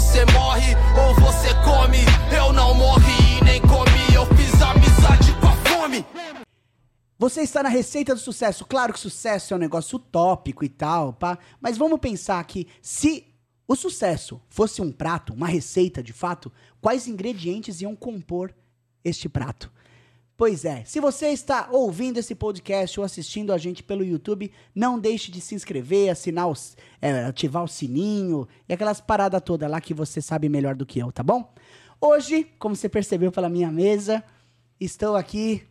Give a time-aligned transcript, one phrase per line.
[0.00, 1.98] você morre ou você come.
[2.34, 6.06] Eu não morri e nem comi, eu fiz amizade com a fome.
[7.18, 8.64] Você está na receita do sucesso.
[8.64, 11.38] Claro que sucesso é um negócio utópico e tal, pá.
[11.60, 13.26] Mas vamos pensar que se
[13.68, 18.54] o sucesso fosse um prato, uma receita de fato, quais ingredientes iam compor
[19.04, 19.70] este prato?
[20.40, 24.98] Pois é, se você está ouvindo esse podcast ou assistindo a gente pelo YouTube, não
[24.98, 29.82] deixe de se inscrever, assinar os, é, ativar o sininho e aquelas paradas todas lá
[29.82, 31.52] que você sabe melhor do que eu, tá bom?
[32.00, 34.24] Hoje, como você percebeu pela minha mesa,
[34.80, 35.62] estou aqui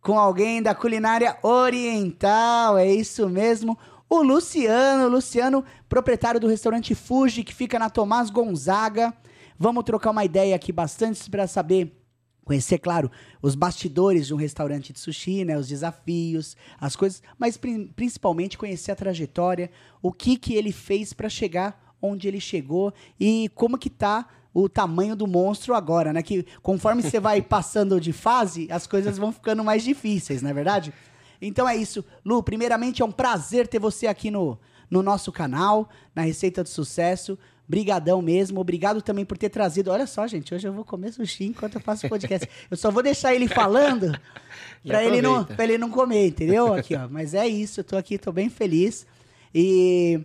[0.00, 3.78] com alguém da culinária oriental, é isso mesmo.
[4.08, 9.12] O Luciano, Luciano, proprietário do restaurante Fuji, que fica na Tomás Gonzaga.
[9.58, 12.05] Vamos trocar uma ideia aqui bastante para saber
[12.46, 13.10] Conhecer, claro,
[13.42, 18.56] os bastidores de um restaurante de sushi, né, os desafios, as coisas, mas pri principalmente
[18.56, 19.68] conhecer a trajetória,
[20.00, 24.68] o que que ele fez para chegar onde ele chegou e como que tá o
[24.68, 26.22] tamanho do monstro agora, né?
[26.22, 30.54] Que conforme você vai passando de fase, as coisas vão ficando mais difíceis, não é
[30.54, 30.94] verdade?
[31.42, 32.04] Então é isso.
[32.24, 34.56] Lu, primeiramente é um prazer ter você aqui no,
[34.88, 37.36] no nosso canal, na Receita do Sucesso.
[37.68, 38.60] Brigadão mesmo.
[38.60, 39.90] Obrigado também por ter trazido.
[39.90, 42.48] Olha só, gente, hoje eu vou comer sushi enquanto eu faço o podcast.
[42.70, 44.12] eu só vou deixar ele falando
[44.86, 46.72] para ele não, pra ele não comer, entendeu?
[46.74, 47.08] Aqui, ó.
[47.08, 49.06] Mas é isso, eu tô aqui, tô bem feliz.
[49.54, 50.20] E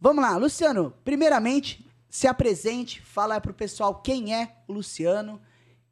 [0.00, 5.40] vamos lá, Luciano, primeiramente, se apresente, fala pro pessoal quem é o Luciano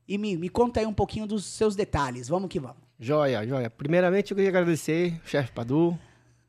[0.06, 2.28] e me, me conta aí um pouquinho dos seus detalhes.
[2.28, 2.76] Vamos que vamos.
[3.00, 3.68] Joia, joia.
[3.68, 5.98] Primeiramente, eu queria agradecer o chefe Padu,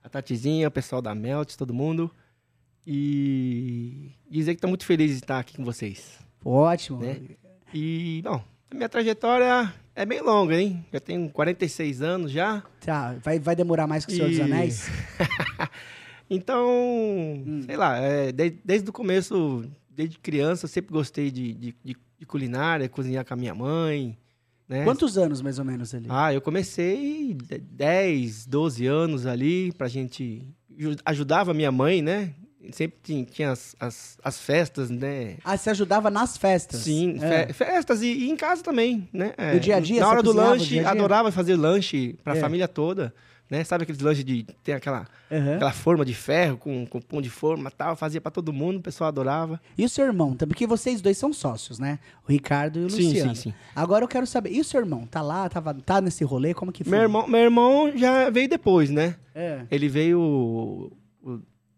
[0.04, 2.12] a Tatizinha, o pessoal da Melt, todo mundo.
[2.86, 6.20] E dizer que estou muito feliz de estar aqui com vocês.
[6.44, 7.00] Ótimo.
[7.00, 7.20] Né?
[7.74, 10.86] E, bom, a minha trajetória é bem longa, hein?
[10.92, 12.64] Já tenho 46 anos já.
[12.86, 14.32] Tá, vai, vai demorar mais que o Senhor e...
[14.32, 14.88] dos Anéis?
[16.30, 17.64] então, hum.
[17.66, 21.98] sei lá, é, desde, desde o começo, desde criança, eu sempre gostei de, de, de,
[22.20, 24.18] de culinária, cozinhar com a minha mãe.
[24.68, 24.84] Né?
[24.84, 26.08] Quantos anos, mais ou menos, ali?
[26.10, 30.46] Ah, eu comecei 10, 12 anos ali, pra gente...
[31.06, 32.36] Ajudava a minha mãe, né?
[32.72, 35.38] Sempre tinha, tinha as, as, as, festas, né?
[35.44, 36.82] Ah, você ajudava nas festas?
[36.82, 37.48] Sim, é.
[37.48, 39.34] fe festas e, e, em casa também, né?
[39.38, 40.02] É, no dia a dia?
[40.02, 40.92] Na hora do lanche, dia -dia?
[40.92, 42.40] adorava fazer lanche para a é.
[42.40, 43.14] família toda,
[43.50, 43.64] né?
[43.64, 44.44] Sabe aqueles lanches de...
[44.64, 45.56] tem aquela, uhum.
[45.56, 48.78] aquela forma de ferro com, com pão de forma e tal, fazia para todo mundo,
[48.78, 49.62] o pessoal adorava.
[49.78, 52.00] E o seu irmão também, porque vocês dois são sócios, né?
[52.28, 53.36] O Ricardo e o sim, Luciano.
[53.36, 55.06] Sim, sim, Agora eu quero saber, e o seu irmão?
[55.06, 56.92] Tá lá, tava, tá nesse rolê, como que foi?
[56.92, 59.16] Meu irmão, meu irmão já veio depois, né?
[59.34, 59.62] É.
[59.70, 60.92] Ele veio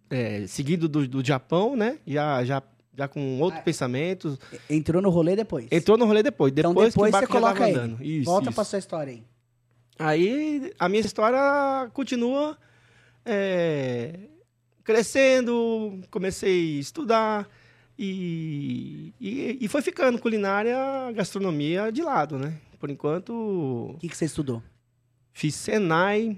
[0.09, 1.99] é, seguido do, do Japão, né?
[2.05, 2.63] Já, já,
[2.95, 4.37] já com outros ah, pensamentos.
[4.69, 5.67] Entrou no rolê depois?
[5.71, 6.51] Entrou no rolê depois.
[6.51, 7.73] Então depois, depois você coloca aí.
[8.01, 8.55] Isso, Volta isso.
[8.55, 9.23] pra sua história aí.
[9.99, 12.57] Aí a minha história continua
[13.25, 14.13] é,
[14.83, 17.49] crescendo, comecei a estudar
[17.97, 20.77] e, e, e, foi ficando culinária,
[21.15, 22.59] gastronomia de lado, né?
[22.79, 23.33] Por enquanto.
[23.33, 24.61] O que, que você estudou?
[25.33, 26.37] Fiz Senai.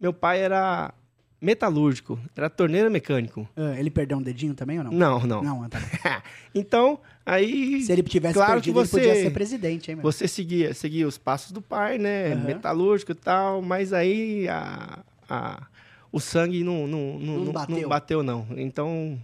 [0.00, 0.94] Meu pai era
[1.44, 3.48] metalúrgico, era torneiro mecânico.
[3.56, 4.92] Uh, ele perdeu um dedinho também ou não?
[4.92, 5.42] Não, não.
[5.42, 5.78] Não, tá
[6.54, 7.82] então, aí.
[7.82, 11.18] Se ele tivesse claro perdido, você, ele podia ser presidente, hein, Você seguia, seguia os
[11.18, 12.34] passos do pai, né?
[12.34, 12.44] Uhum.
[12.44, 15.66] Metalúrgico e tal, mas aí a, a,
[16.10, 17.80] o sangue não, não, não, não, bateu.
[17.80, 18.46] não bateu, não.
[18.56, 19.20] Então,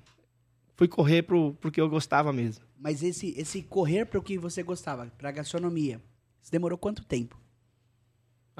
[0.77, 2.63] fui correr pro, pro que eu gostava mesmo.
[2.79, 6.01] Mas esse, esse correr pro que você gostava, pra gastronomia,
[6.43, 7.40] isso demorou quanto tempo?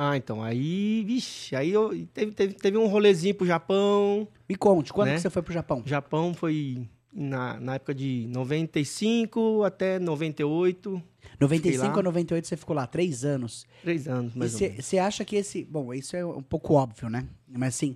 [0.03, 4.27] Ah, então, aí, vixe, aí eu teve, teve, teve um rolezinho pro Japão.
[4.49, 5.17] Me conte, quando né?
[5.17, 5.83] que você foi pro Japão?
[5.85, 11.03] Japão foi na, na época de 95 até 98.
[11.39, 13.67] 95 a 98 você ficou lá, três anos.
[13.83, 15.67] Três anos, mais e Você acha que esse.
[15.67, 17.29] Bom, isso é um pouco óbvio, né?
[17.47, 17.95] Mas assim,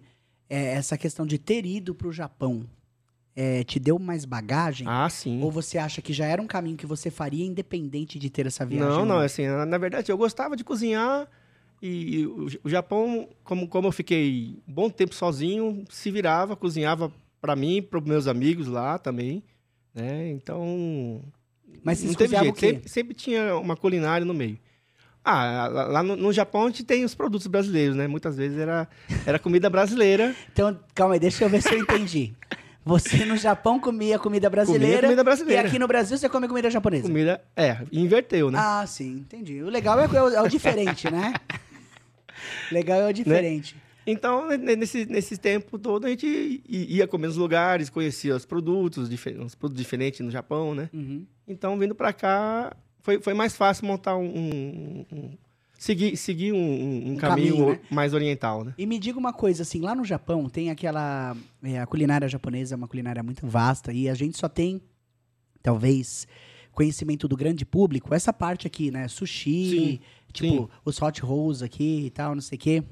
[0.50, 2.66] é, essa questão de ter ido pro Japão
[3.34, 4.86] é, te deu mais bagagem?
[4.90, 5.40] Ah, sim.
[5.42, 8.66] Ou você acha que já era um caminho que você faria independente de ter essa
[8.66, 8.90] viagem?
[8.90, 11.26] Não, não, assim, na verdade eu gostava de cozinhar
[11.82, 17.54] e o Japão, como, como eu fiquei um bom tempo sozinho, se virava, cozinhava para
[17.54, 19.42] mim, para os meus amigos lá também,
[19.94, 20.30] né?
[20.30, 21.22] Então,
[21.82, 24.58] mas não teve jeito, sempre, sempre, tinha uma culinária no meio.
[25.22, 28.06] Ah, lá no, no, Japão a gente tem os produtos brasileiros, né?
[28.06, 28.88] Muitas vezes era,
[29.26, 30.34] era comida brasileira.
[30.52, 32.34] então, calma aí, deixa eu ver se eu entendi.
[32.84, 34.86] Você no Japão comia comida brasileira.
[34.86, 35.62] Comia comida brasileira.
[35.62, 37.04] E aqui no Brasil você come comida japonesa.
[37.04, 38.58] Comida, é, inverteu, né?
[38.60, 39.62] Ah, sim, entendi.
[39.62, 41.32] O legal é, é o, é o diferente, né?
[42.70, 43.74] Legal é o diferente.
[43.74, 43.80] Né?
[44.06, 49.54] Então, nesse, nesse tempo todo, a gente ia comer nos lugares, conhecia os produtos, os
[49.54, 50.90] produtos diferentes no Japão, né?
[50.92, 51.24] Uhum.
[51.48, 54.26] Então, vindo para cá, foi, foi mais fácil montar um...
[54.26, 55.30] um, um
[55.78, 57.80] seguir, seguir um, um, um caminho, caminho né?
[57.90, 58.74] mais oriental, né?
[58.78, 61.36] E me diga uma coisa, assim, lá no Japão tem aquela...
[61.62, 64.80] É, a culinária japonesa é uma culinária muito vasta e a gente só tem
[65.62, 66.26] talvez,
[66.72, 69.08] conhecimento do grande público, essa parte aqui, né?
[69.08, 70.00] Sushi, Sim,
[70.32, 70.68] tipo, sim.
[70.84, 72.82] os hot rolls aqui e tal, não sei o quê.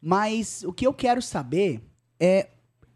[0.00, 1.82] Mas o que eu quero saber
[2.18, 2.48] é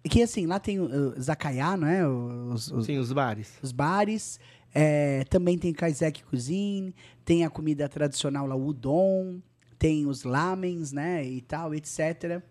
[0.08, 2.06] que, assim, lá tem o Zakaya, não é?
[2.06, 3.52] Os, os- Sim, os bares.
[3.62, 4.38] os bares.
[4.78, 6.94] É, também tem Kaiseki Cuisine,
[7.24, 9.40] tem a comida tradicional lá, o udon,
[9.78, 12.42] tem os lamens, né, e tal, etc.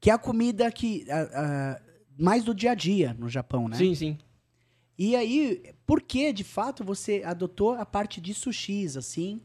[0.00, 1.04] Que é a comida que
[2.16, 3.76] mais do dia a dia no Japão, né?
[3.76, 4.18] Sim, sim.
[4.96, 9.42] E aí, por que de fato você adotou a parte de sushis assim?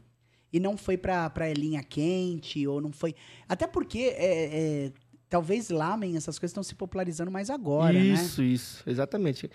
[0.52, 3.12] E não foi pra, pra linha quente, ou não foi.
[3.48, 4.92] Até porque é, é,
[5.28, 8.00] talvez lamen, essas coisas estão se popularizando mais agora, né?
[8.00, 9.50] isso, isso, exatamente.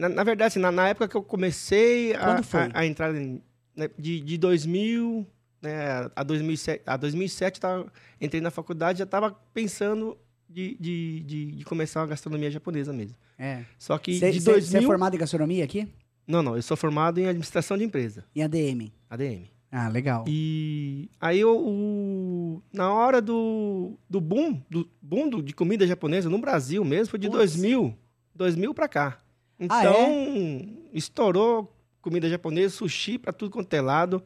[0.00, 2.40] Na, na verdade, assim, na, na época que eu comecei a, a,
[2.80, 3.42] a entrar em,
[3.76, 5.26] né, de, de 2000
[5.60, 10.16] né, a 2007, a 2007 eu tava, entrei na faculdade já estava pensando
[10.48, 13.14] de, de, de, de começar uma gastronomia japonesa mesmo.
[13.38, 13.64] É.
[13.78, 14.70] Só que Você de você- 2000...
[14.70, 15.86] você é formado em gastronomia aqui?
[16.26, 18.90] Não, não, eu sou formado em administração de empresa, Em ADM.
[19.10, 19.44] ADM.
[19.72, 20.24] Ah, legal.
[20.26, 26.28] E aí eu, o- na hora do, do boom, do boom do- de comida japonesa
[26.30, 27.38] no Brasil mesmo, foi de Putz.
[27.54, 27.94] 2000,
[28.34, 29.20] 2000 pra cá.
[29.60, 30.66] Então, Ah, é?
[30.94, 31.70] estourou
[32.00, 34.22] comida japonesa, sushi pra tudo quanto é lado,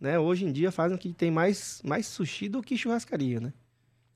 [0.00, 0.18] né?
[0.18, 3.52] Hoje em dia fazem que tem mais, mais sushi do que churrascaria, né?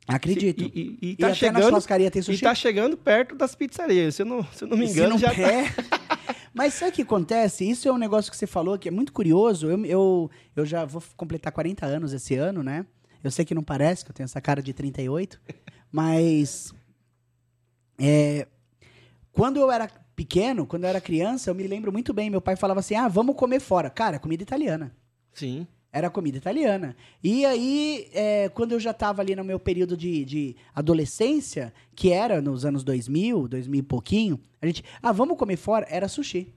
[0.08, 0.62] Acredito.
[0.64, 2.41] E, e, e E tá chegando, churrascaria tem e sushi?
[2.43, 4.14] tá chegando perto das pizzarias.
[4.14, 5.43] Se eu não, se eu não me engano, já tá.
[5.43, 5.64] é.
[6.55, 7.69] Mas sabe o que acontece?
[7.69, 9.69] Isso é um negócio que você falou que é muito curioso.
[9.69, 12.87] Eu, eu, eu já vou completar 40 anos esse ano, né?
[13.23, 15.38] Eu sei que não parece, que eu tenho essa cara de 38,
[15.93, 16.73] mas.
[17.99, 18.47] é,
[19.32, 22.31] quando eu era pequeno, quando eu era criança, eu me lembro muito bem.
[22.31, 23.91] Meu pai falava assim: ah, vamos comer fora.
[23.91, 24.97] Cara, comida italiana.
[25.33, 25.67] Sim.
[25.93, 26.97] Era comida italiana.
[27.23, 32.11] E aí, é, quando eu já estava ali no meu período de, de adolescência, que
[32.13, 35.87] era nos anos 2000, 2000 e pouquinho, a gente, ah, vamos comer fora?
[35.89, 36.53] Era sushi.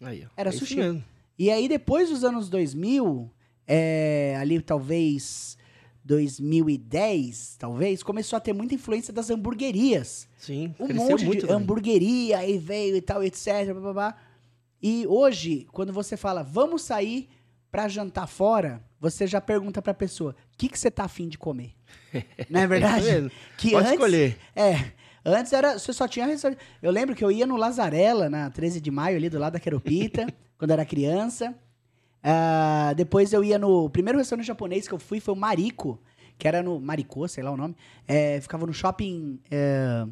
[0.00, 0.28] Aí, ó.
[0.36, 1.02] Era É sushi.
[1.38, 3.30] E aí, depois dos anos 2000,
[3.66, 5.57] é, ali talvez
[6.08, 10.26] 2010, talvez, começou a ter muita influência das hamburguerias.
[10.38, 11.56] Sim, Um monte muito de também.
[11.62, 13.66] hamburgueria aí veio e tal, etc.
[13.72, 14.16] blá, blá, blá.
[14.82, 17.28] E hoje, quando você fala, vamos sair
[17.70, 21.36] pra jantar fora, você já pergunta pra pessoa, o que, que você tá afim de
[21.36, 21.72] comer?
[22.48, 23.04] Não é verdade?
[23.04, 23.30] mesmo.
[23.56, 24.38] Que Pode antes, escolher.
[24.56, 24.92] É,
[25.24, 26.26] antes era, você só tinha.
[26.82, 29.60] Eu lembro que eu ia no Lazarela, na 13 de maio, ali do lado da
[29.60, 30.26] Queropita,
[30.56, 31.54] quando era criança.
[32.22, 33.84] Ah, depois eu ia no.
[33.84, 35.98] O primeiro restaurante japonês que eu fui foi o Mariko,
[36.38, 36.80] que era no.
[36.80, 37.76] Maricô, sei lá o nome.
[38.06, 39.38] É, ficava no shopping.
[39.50, 40.06] é,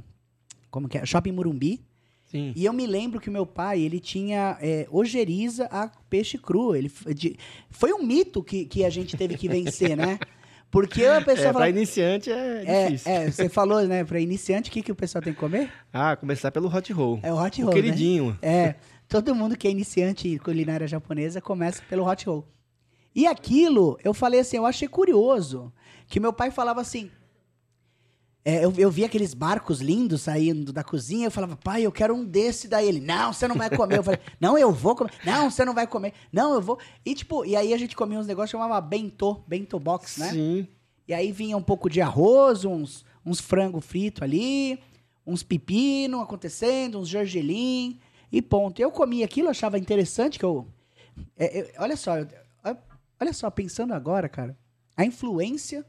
[0.70, 1.06] como que é?
[1.06, 1.80] Shopping Murumbi.
[2.24, 2.52] Sim.
[2.56, 6.74] E eu me lembro que o meu pai, ele tinha é, ojeriza a peixe cru.
[6.74, 7.36] Ele, de-
[7.70, 10.18] foi um mito que, que a gente teve que vencer, né?
[10.76, 11.58] Porque a pessoa É, fala.
[11.64, 13.10] pra iniciante é É, difícil.
[13.12, 15.70] é, você falou, né, pra iniciante, o que, que o pessoal tem que comer?
[15.92, 17.18] Ah, começar pelo hot roll.
[17.22, 17.80] É o hot o roll, né?
[17.82, 18.38] queridinho.
[18.42, 18.74] É,
[19.08, 22.46] todo mundo que é iniciante em culinária japonesa começa pelo hot roll.
[23.14, 25.72] E aquilo, eu falei assim, eu achei curioso,
[26.06, 27.10] que meu pai falava assim,
[28.48, 32.14] é, eu, eu vi aqueles barcos lindos saindo da cozinha, eu falava, pai, eu quero
[32.14, 32.86] um desse daí.
[32.86, 33.98] Ele, não, você não vai comer.
[33.98, 35.10] Eu falei, não, eu vou comer.
[35.24, 36.12] Não, você não vai comer.
[36.32, 36.78] Não, eu vou.
[37.04, 40.30] E tipo, e aí a gente comia uns negócios que chamava bento, bento box, né?
[40.30, 40.68] Sim.
[41.08, 44.78] E aí vinha um pouco de arroz, uns, uns frango frito ali,
[45.26, 47.98] uns pepino acontecendo, uns gergelim
[48.30, 48.80] e ponto.
[48.80, 50.68] Eu comia aquilo, achava interessante que eu...
[51.36, 52.28] é, é, olha só, eu-
[53.20, 54.56] olha só, pensando agora, cara,
[54.96, 55.84] a influência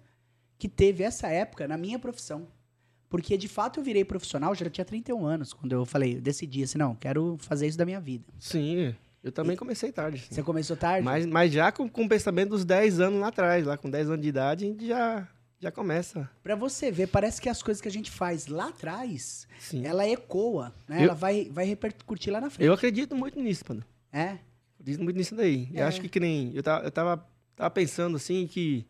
[0.58, 2.48] que teve essa época na minha profissão.
[3.10, 6.64] Porque, de fato, eu virei profissional, já tinha 31 anos, quando eu falei, eu decidi
[6.64, 8.26] assim, não, quero fazer isso da minha vida.
[8.40, 8.94] Sim.
[9.24, 10.20] Eu também comecei tarde.
[10.20, 10.28] sim.
[10.36, 11.04] Você começou tarde?
[11.06, 14.10] Mas, mas já com, com o pensamento dos 10 anos lá atrás, lá com 10
[14.10, 15.28] anos de idade, a gente já,
[15.60, 16.30] já começa.
[16.44, 19.86] Pra você ver, parece que as coisas que a gente faz lá atrás, Sim.
[19.86, 21.00] ela ecoa, né?
[21.00, 22.68] Eu- Ela vai, vai repercutir lá na frente.
[22.68, 23.84] Eu acredito muito nisso, mano.
[24.12, 24.38] É?
[24.80, 25.70] Acredito muito nisso daí.
[25.74, 25.82] É.
[25.82, 26.52] Eu acho que, que nem.
[26.54, 28.86] Eu tava, eu tava, tava pensando assim que.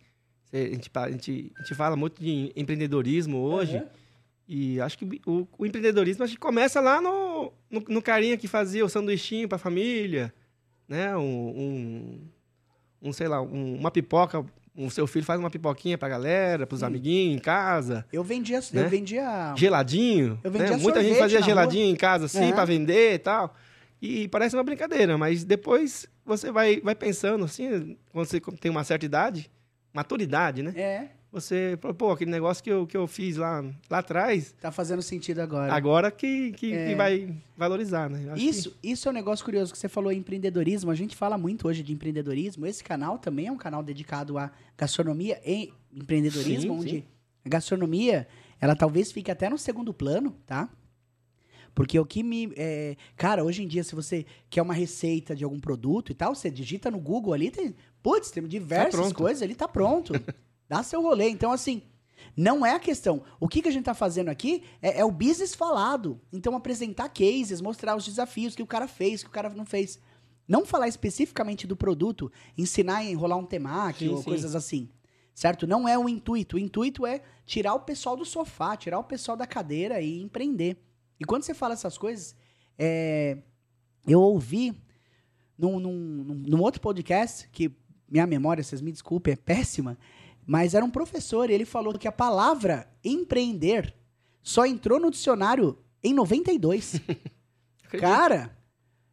[0.53, 3.77] A gente, a, gente, a gente fala muito de empreendedorismo hoje.
[3.77, 3.85] Aham.
[4.49, 8.47] E acho que o, o empreendedorismo acho que começa lá no, no, no carinha que
[8.47, 10.33] fazia o sanduichinho pra família,
[10.87, 11.17] né?
[11.17, 12.21] Um, um,
[13.09, 14.45] um, sei lá, um- uma pipoca.
[14.73, 18.05] O seu filho faz uma pipoquinha pra galera, pros amiguinhos em casa.
[18.13, 18.85] Eu vendia, Né?
[18.85, 19.53] eu vendia.
[19.57, 20.39] Geladinho.
[20.43, 20.77] Eu vendia né?
[20.77, 22.53] Muita gente fazia geladinho em casa assim É.
[22.53, 23.53] pra vender e tal.
[24.01, 28.83] E parece uma brincadeira, mas depois você vai, vai pensando assim, quando você tem uma
[28.83, 29.49] certa idade,
[29.97, 30.71] maturidade, né?
[30.75, 34.71] É, Você, fala, pô, aquele negócio que eu, que eu fiz lá, lá atrás, tá
[34.71, 35.73] fazendo sentido agora.
[35.73, 36.87] agora que, que, É.
[36.89, 38.31] que vai valorizar, né?
[38.31, 40.89] Acho que- Isso, isso é um negócio curioso que você falou em empreendedorismo.
[40.89, 42.65] A gente fala muito hoje de empreendedorismo.
[42.65, 47.03] Esse canal também é um canal dedicado a gastronomia e empreendedorismo, Sim, onde sim.
[47.45, 48.25] a gastronomia,
[48.61, 50.69] ela talvez fique até no segundo plano, tá?
[51.75, 52.51] Porque o que me.
[52.55, 56.33] é, cara, hoje em dia, se você quer uma receita de algum produto e tal,
[56.33, 57.75] você digita no Google ali, tem.
[58.01, 59.15] Putz, tem diversas pronto.
[59.15, 60.13] coisas ali, tá pronto.
[60.69, 61.29] Dá seu rolê.
[61.29, 61.81] Então, assim,
[62.35, 63.23] não é a questão.
[63.39, 66.19] O que, que a gente tá fazendo aqui é, é o business falado.
[66.31, 69.99] Então, apresentar cases, mostrar os desafios que o cara fez, que o cara não fez.
[70.47, 74.23] Não falar especificamente do produto, ensinar a enrolar um temaki Sim, ou sim.
[74.23, 74.89] coisas assim.
[75.33, 75.67] Certo?
[75.67, 76.55] Não é o intuito.
[76.55, 80.77] O intuito é tirar o pessoal do sofá, tirar o pessoal da cadeira e empreender.
[81.19, 82.35] E quando você fala essas coisas,
[82.77, 83.37] é,
[84.07, 84.73] eu ouvi
[85.57, 87.71] num, num- num outro podcast, que
[88.09, 89.97] minha memória, vocês me desculpem, é péssima,
[90.45, 93.93] mas era um professor e ele falou que a palavra empreender
[94.41, 97.01] só entrou no dicionário em 92.
[97.99, 98.55] Cara,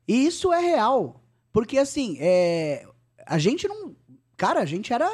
[0.07, 1.21] e isso é real.
[1.53, 2.87] Porque assim, é,
[3.27, 3.95] a gente não.
[4.37, 5.09] Cara, a gente era.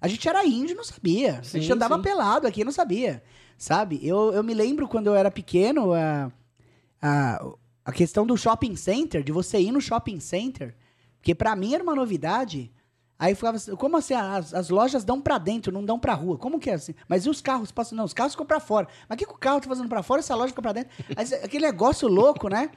[0.00, 1.38] A gente era índio e não sabia.
[1.38, 2.02] a gente Sim, andava sim.
[2.02, 3.22] pelado aqui não sabia.
[3.58, 4.00] Sabe?
[4.02, 6.32] Eu, eu me lembro quando eu era pequeno, a,
[7.02, 7.52] a,
[7.84, 10.74] a questão do shopping center, de você ir no shopping center,
[11.18, 12.72] porque pra mim era uma novidade.
[13.20, 14.14] Aí ficava assim, como assim?
[14.14, 16.38] As, as lojas dão pra dentro, não dão pra rua.
[16.38, 16.94] Como que é assim?
[17.06, 17.94] Mas e os carros passam?
[17.94, 18.88] Não, os carros ficam pra fora.
[19.06, 20.90] Mas o que, que o carro tá fazendo pra fora essa loja fica pra dentro?
[21.14, 22.70] Aí, aquele negócio louco, né?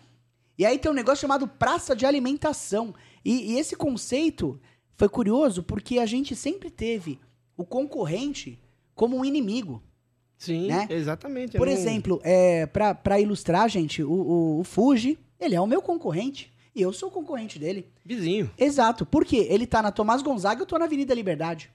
[0.57, 2.93] E aí tem um negócio chamado praça de alimentação.
[3.23, 4.59] E, e esse conceito
[4.97, 7.19] foi curioso porque a gente sempre teve
[7.57, 8.59] o concorrente
[8.93, 9.81] como um inimigo.
[10.37, 10.87] Sim, né?
[10.89, 11.57] exatamente.
[11.57, 15.65] Por não- exemplo, é, pra, pra ilustrar, gente, o, o, o Fuji, ele é o
[15.65, 16.52] meu concorrente.
[16.75, 17.87] E eu sou o concorrente dele.
[18.03, 18.49] Vizinho.
[18.57, 19.05] Exato.
[19.05, 19.47] Por quê?
[19.49, 21.69] Ele tá na Tomás Gonzaga e eu tô na Avenida Liberdade.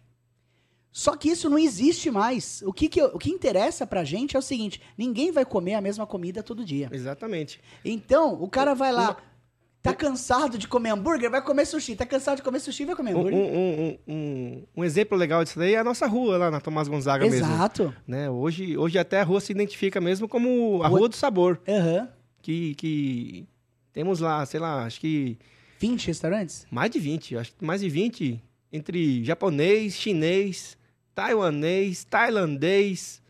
[0.91, 2.63] Só que isso não existe mais.
[2.63, 5.81] O que, que, o que interessa pra gente é o seguinte: ninguém vai comer a
[5.81, 6.89] mesma comida todo dia.
[6.91, 7.61] Exatamente.
[7.85, 9.17] Então, o cara vai lá,
[9.83, 11.95] tá cansado de comer hambúrguer, vai comer sushi.
[11.95, 13.35] Tá cansado de comer sushi, vai comer hambúrguer.
[13.39, 16.89] um- um- um- um exemplo legal disso daí é a nossa rua lá na Tomás
[16.89, 17.47] Gonzaga mesmo.
[17.47, 17.95] Exato.
[18.07, 18.29] Né?
[18.29, 21.61] Hoje, hoje até a rua se identifica mesmo como a Rua- do Sabor.
[21.69, 22.09] Aham.
[22.43, 23.47] Que, que
[23.93, 25.39] temos lá, sei lá, acho que
[25.81, 26.67] 20 restaurantes?
[26.71, 27.37] mais de 20.
[27.37, 28.43] Acho que mais de 20
[28.73, 30.77] entre japonês, chinês,
[31.15, 33.21] taiwanês, tailandês,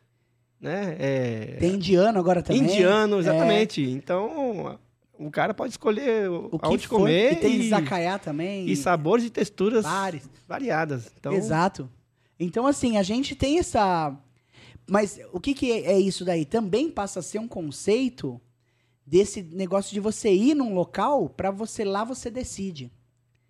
[0.61, 0.97] né?
[0.99, 2.62] É, Tem indiano agora também.
[2.62, 3.83] indiano, É, exatamente.
[3.83, 4.79] Então,
[5.19, 6.99] o cara pode escolher o que aonde for.
[6.99, 8.69] comer E tem izakaya também.
[8.69, 10.29] e sabores e texturas bares.
[10.47, 11.11] variadas.
[11.19, 11.88] Então, Exato.
[12.41, 14.17] Então, assim, a gente tem essa.
[14.88, 16.45] Mas o que, que é é isso daí?
[16.45, 18.41] Também passa a ser um conceito
[19.09, 22.93] desse negócio de você ir num local pra você lá você decide.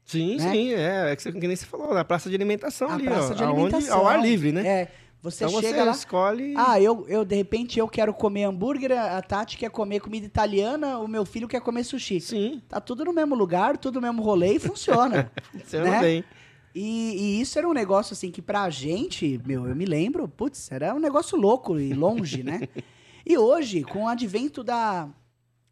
[0.05, 0.53] Sim, né?
[0.53, 3.05] sim, é, é que, você, que nem você falou, na praça de alimentação A ali,
[3.05, 3.99] praça ó, de aonde- alimentação.
[3.99, 4.67] ao ar livre, né?
[4.67, 4.89] É.
[5.21, 5.91] Você então chega você lá.
[5.91, 6.55] escolhe.
[6.57, 10.99] Ah, eu, eu, de repente, eu quero comer hambúrguer, a Tati quer comer comida italiana,
[11.01, 12.21] o meu filho quer comer sushi.
[12.21, 15.31] Sim, Tá tudo no mesmo lugar, tudo no mesmo rolê e funciona.
[15.53, 16.01] funciona né?
[16.01, 16.25] bem.
[16.73, 20.71] E, e isso era um negócio assim que pra gente, meu, eu me lembro, putz,
[20.71, 22.61] era um negócio louco e longe, né?
[23.27, 25.07] E hoje, com o advento da.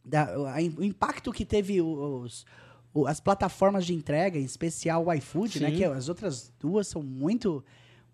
[0.07, 2.47] Da a- o impacto que teve os,
[3.07, 5.71] as plataformas de entrega, em especial o iFood, né?
[5.71, 5.77] Sim.
[5.77, 7.65] Que as outras duas são muito,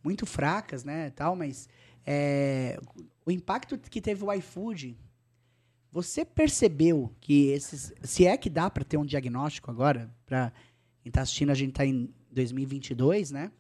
[0.03, 1.11] muito fracas, né?
[1.11, 1.69] Tal, mas
[2.07, 2.81] é,
[3.27, 4.97] o impacto que teve o iFood.
[5.93, 7.93] Você percebeu que esses.
[8.03, 10.51] Se é que dá pra ter um diagnóstico agora, pra
[11.03, 13.53] quem tá assistindo, a gente tá em 2022, né?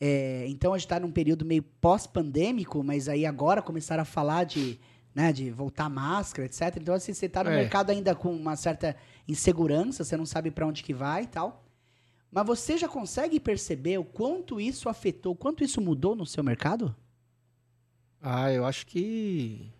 [0.00, 4.44] É, então a gente tá num período meio pós-pandêmico, mas aí agora começaram a falar
[4.44, 4.78] de,
[5.14, 6.76] né, de voltar máscara, etc.
[6.80, 7.56] Então assim, você tá no É.
[7.56, 8.96] mercado ainda com uma certa
[9.28, 11.64] insegurança, você não sabe pra onde que vai e tal.
[12.30, 16.42] Mas você já consegue perceber o quanto isso afetou, o quanto isso mudou no seu
[16.42, 16.94] mercado?
[18.20, 19.70] Ah, eu acho que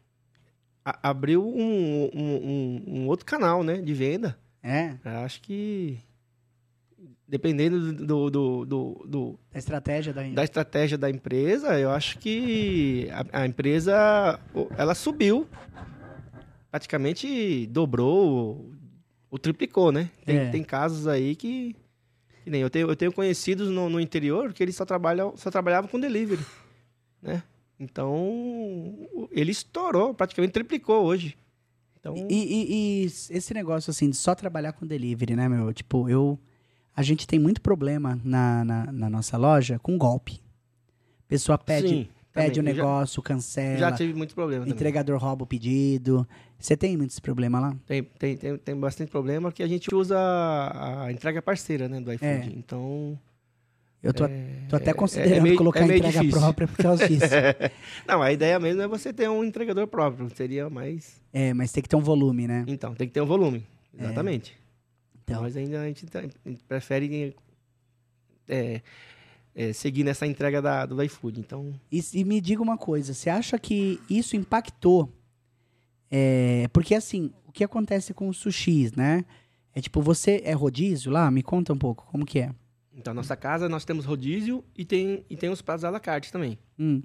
[0.85, 4.39] a- abriu um, um, um- um outro canal, né, de venda.
[4.63, 5.99] É, Eu acho que
[7.33, 13.41] dependendo do, do, do, do- estratégia da, da estratégia da empresa, eu acho que a,
[13.41, 14.39] a empresa
[14.77, 15.49] ela subiu,
[16.71, 18.71] praticamente dobrou
[19.31, 20.11] ou triplicou, né?
[20.27, 20.51] Tem, É.
[20.51, 21.75] tem casos aí que,
[22.45, 25.51] que nem eu tenho, eu tenho conhecidos no, no interior que eles só trabalham só
[25.51, 26.45] trabalhavam com delivery,
[27.23, 27.43] né?
[27.81, 31.35] Então ele estourou, praticamente triplicou hoje.
[31.99, 35.73] Então E, e- e esse negócio, assim, de só trabalhar com delivery, né, meu?
[35.73, 36.39] Tipo, eu...
[36.95, 40.41] A gente tem muito problema na, na, na nossa loja com golpe.
[41.27, 42.73] Pessoa pede, sim, pede o também.
[42.73, 44.75] Eu já- negócio, cancela, Já, tive muito problema também.
[44.75, 46.27] entregador rouba o pedido.
[46.59, 47.77] Você tem muitos problemas lá?
[47.87, 52.13] Tem, tem, tem, tem bastante problema que a gente usa a, entrega parceira, né, do
[52.13, 52.31] iFood.
[52.31, 52.53] É.
[52.55, 53.19] Então,
[54.03, 54.25] Eu tô,
[54.69, 56.39] tô até é- considerando é meio- colocar é entrega difícil.
[56.39, 57.25] própria por causa disso.
[58.07, 61.21] não, a ideia mesmo é você ter um entregador próprio, seria mais...
[61.33, 62.65] é, mas tem que ter um volume, né?
[62.69, 63.65] Então, tem que ter um volume,
[63.99, 64.61] exatamente.
[65.25, 67.35] Então, Nós ainda a gente, tá- a gente prefere
[68.49, 68.81] é,
[69.55, 71.73] é, seguir nessa entrega da, do iFood, então...
[71.91, 75.09] e, e me diga uma coisa, você acha que isso impactou
[76.11, 79.25] É, porque assim, o que acontece com os sushis, né?
[79.75, 81.31] É tipo, você é rodízio lá?
[81.31, 82.51] Me conta um pouco, como que é?
[82.95, 86.31] Então, nossa casa, nós temos rodízio e tem, e tem os pratos à la carte
[86.31, 86.59] também.
[86.79, 87.03] Hum.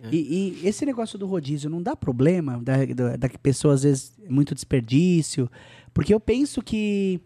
[0.00, 0.08] É.
[0.14, 3.82] E, e esse negócio do rodízio não dá problema da, da, da que pessoa às
[3.82, 5.50] vezes é muito desperdício?
[5.92, 7.20] Porque eu penso que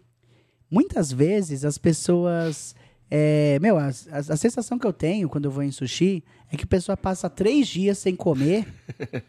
[0.71, 2.73] muitas vezes as pessoas.
[3.09, 6.55] é, meu, a, a, a sensação que eu tenho quando eu vou em sushi é
[6.57, 8.65] que a pessoa passa três dias sem comer.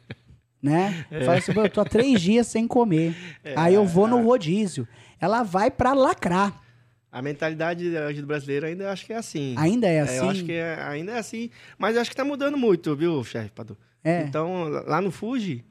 [0.62, 1.04] Né?
[1.24, 3.16] Fala assim, "Pô, eu tô há três dias sem comer.
[3.56, 4.86] Aí eu vou no rodízio.
[5.20, 6.62] Ela vai pra lacrar.
[7.10, 9.54] A mentalidade do brasileiro ainda acho que é assim.
[9.58, 10.16] Ainda é É, assim?
[10.18, 11.50] eu acho que é- ainda é assim.
[11.76, 13.76] Mas acho que tá mudando muito, viu, chefe Padu?
[14.04, 14.22] É.
[14.22, 15.64] Então, lá no Fuji,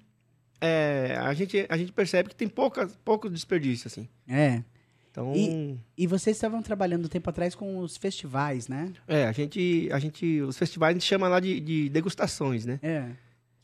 [0.60, 4.10] é, a, gente, a gente percebe que tem pouca, pouco desperdício, assim.
[4.28, 4.62] É.
[5.12, 8.94] Então, E- E vocês estavam trabalhando um tempo atrás com os festivais, né?
[9.08, 10.42] é, a gente, a gente.
[10.42, 12.80] Os festivais a gente chama lá de, de degustações, né?
[12.82, 13.10] É.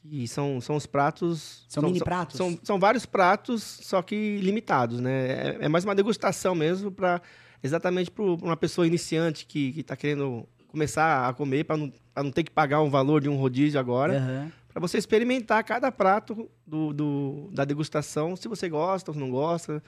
[0.09, 1.65] E são, são os pratos.
[1.67, 2.37] São mini pratos?
[2.37, 5.27] São, são vários pratos, só que limitados, né?
[5.27, 7.21] É, é mais uma degustação mesmo, para
[7.63, 12.31] exatamente para uma pessoa iniciante que está querendo começar a comer, para não, pra não
[12.31, 14.17] ter que pagar um valor de um rodízio agora.
[14.17, 14.51] Aham.
[14.71, 19.81] Para você experimentar cada prato do, do- da degustação, se você gosta ou não gosta.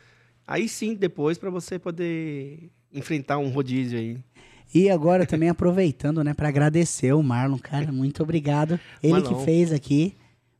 [0.49, 4.17] Aí sim, depois, para você poder enfrentar um rodízio aí.
[4.73, 8.79] E agora também aproveitando, né, para agradecer o Marlon, cara, muito obrigado.
[9.03, 9.35] Ele Marlon.
[9.37, 10.15] que fez aqui.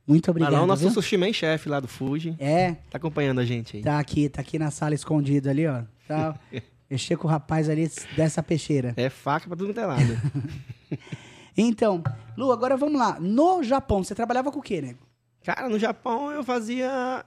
[0.06, 0.62] Muito obrigado.
[0.62, 0.92] O nosso viu?
[0.92, 3.82] sushi man chefe lá do Fuji É, tá acompanhando a gente aí.
[3.82, 5.82] tá aqui, tá aqui na sala escondido ali, ó.
[6.06, 6.38] Tá.
[6.88, 8.94] Mexer com o rapaz ali dessa peixeira.
[8.96, 10.02] É faca para tudo quanto é lado.
[11.56, 12.02] Então,
[12.36, 13.18] Lu, agora vamos lá.
[13.20, 15.00] No Japão, você trabalhava com o quê, nego?
[15.44, 17.24] Cara, no Japão eu fazia.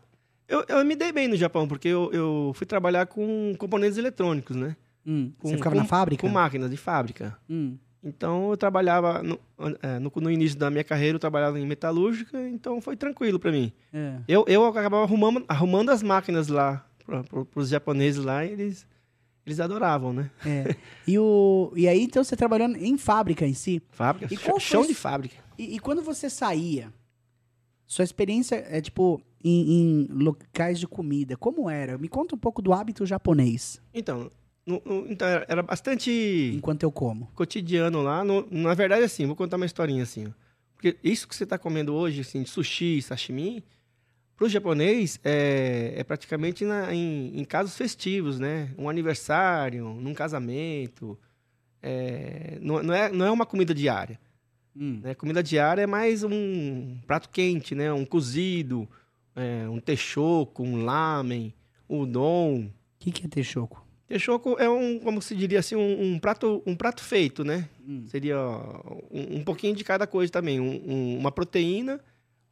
[0.54, 4.56] Eu, eu me dei bem no Japão, porque eu, eu fui trabalhar com componentes eletrônicos,
[4.56, 4.76] né?
[5.06, 6.22] Hum, Com, você ficava com- na fábrica?
[6.22, 7.38] Com máquinas de fábrica.
[7.50, 9.22] Hum, Então eu trabalhava.
[9.24, 9.40] No,
[9.82, 13.52] é, no, no início da minha carreira eu trabalhava em metalúrgica, então foi tranquilo para
[13.52, 13.72] mim.
[13.94, 14.18] é.
[14.28, 17.24] Eu, eu acabava arrumando, arrumando as máquinas lá, para
[17.56, 18.86] os japoneses lá, e eles,
[19.46, 20.30] eles adoravam, né?
[20.46, 20.76] É.
[21.08, 23.82] E, o, e aí, então, você trabalhando em fábrica em si.
[23.92, 25.36] Fábrica, E chão foi- de fábrica.
[25.58, 26.92] E, e quando você saía,
[27.86, 31.98] sua experiência é tipo em, em locais de comida, como era?
[31.98, 34.30] Me conta um pouco do hábito japonês, Então,
[34.66, 36.54] no- no- então era bastante.
[36.56, 37.28] enquanto eu como.
[37.36, 38.24] cotidiano lá.
[38.24, 40.28] no- na verdade, assim, vou contar uma historinha assim.
[40.28, 40.32] ó.
[40.76, 43.64] Porque isso que você está comendo hoje, assim, de sushi, sashimi,
[44.36, 48.72] para o japonês é, é praticamente na- em, em casos festivos, né?
[48.78, 51.18] Um aniversário, num casamento.
[51.82, 54.20] É, não, não é, não é uma comida diária.
[54.76, 55.00] Hum.
[55.04, 55.14] Né?
[55.14, 57.92] Comida diária é mais um prato quente, né?
[57.94, 58.88] Um cozido,
[59.36, 61.54] é, um texoco, um lamen,
[61.90, 62.66] udon.
[62.66, 63.84] O que, que é texoco?
[64.08, 67.68] Texoco é um, como se diria assim, um, um prato, um prato feito, né?
[67.88, 68.04] Hum.
[68.08, 68.38] Seria
[69.10, 70.60] um, um pouquinho de cada coisa também.
[70.60, 72.00] Um- um- uma proteína,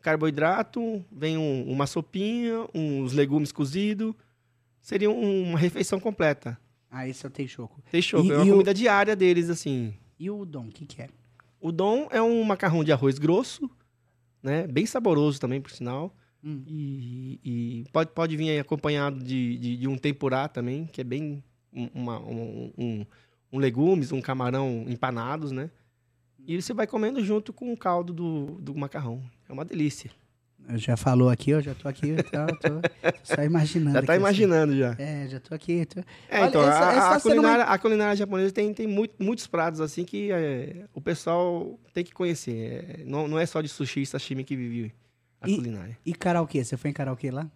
[0.01, 4.13] carboidrato, vem um- uma sopinha, uns legumes cozidos.
[4.81, 6.57] Seria um- uma refeição completa.
[6.89, 7.81] Ah, esse é o texoco.
[7.91, 9.93] Texoco, E- é uma e o- comida diária deles, assim.
[10.19, 11.07] E o udon, o que, que é?
[11.59, 13.69] O dom é um macarrão de arroz grosso,
[14.41, 14.65] né?
[14.67, 16.13] Bem saboroso também, por sinal.
[16.43, 16.63] Hum.
[16.67, 21.03] E, e pode, pode vir aí acompanhado de, de, de um tempurá também, que é
[21.03, 23.05] bem um, uma- um, um-
[23.53, 25.69] um legumes, um camarão empanados, né?
[26.47, 29.21] E você vai comendo junto com o caldo do, do macarrão.
[29.47, 30.09] É uma delícia.
[30.69, 32.89] Eu já falou aqui, eu já tô aqui, eu tô, tô
[33.23, 33.93] só imaginando.
[33.95, 34.19] Já tá aqui, assim.
[34.21, 34.95] imaginando já.
[34.97, 35.85] É, já tô aqui.
[35.85, 35.99] tô-
[36.29, 39.15] É, Olha, então, essa- a, essa a tá culinária, a culinária japonesa tem, tem muito-
[39.19, 42.99] muitos pratos assim que é, o pessoal tem que conhecer.
[43.01, 44.93] É, não, não é só de sushi e sashimi que vive
[45.41, 45.97] a E- culinária.
[46.05, 46.63] E karaokê?
[46.63, 47.47] Você foi em karaokê lá?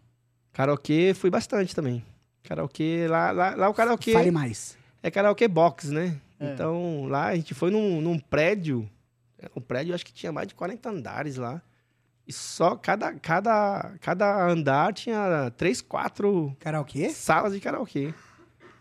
[0.52, 2.04] Karaokê fui bastante também.
[2.44, 4.78] Karaokê, lá, lá, lá o karaokê Fale mais.
[5.02, 6.18] é karaokê box, né?
[6.40, 6.52] É.
[6.54, 8.90] Então, lá a gente foi num, num prédio.
[9.54, 11.62] O prédio acho que tinha mais de 40 andares lá.
[12.28, 17.10] E só cada, cada, cada andar tinha três, quatro Karaokê?
[17.12, 18.14] salas de karaokê.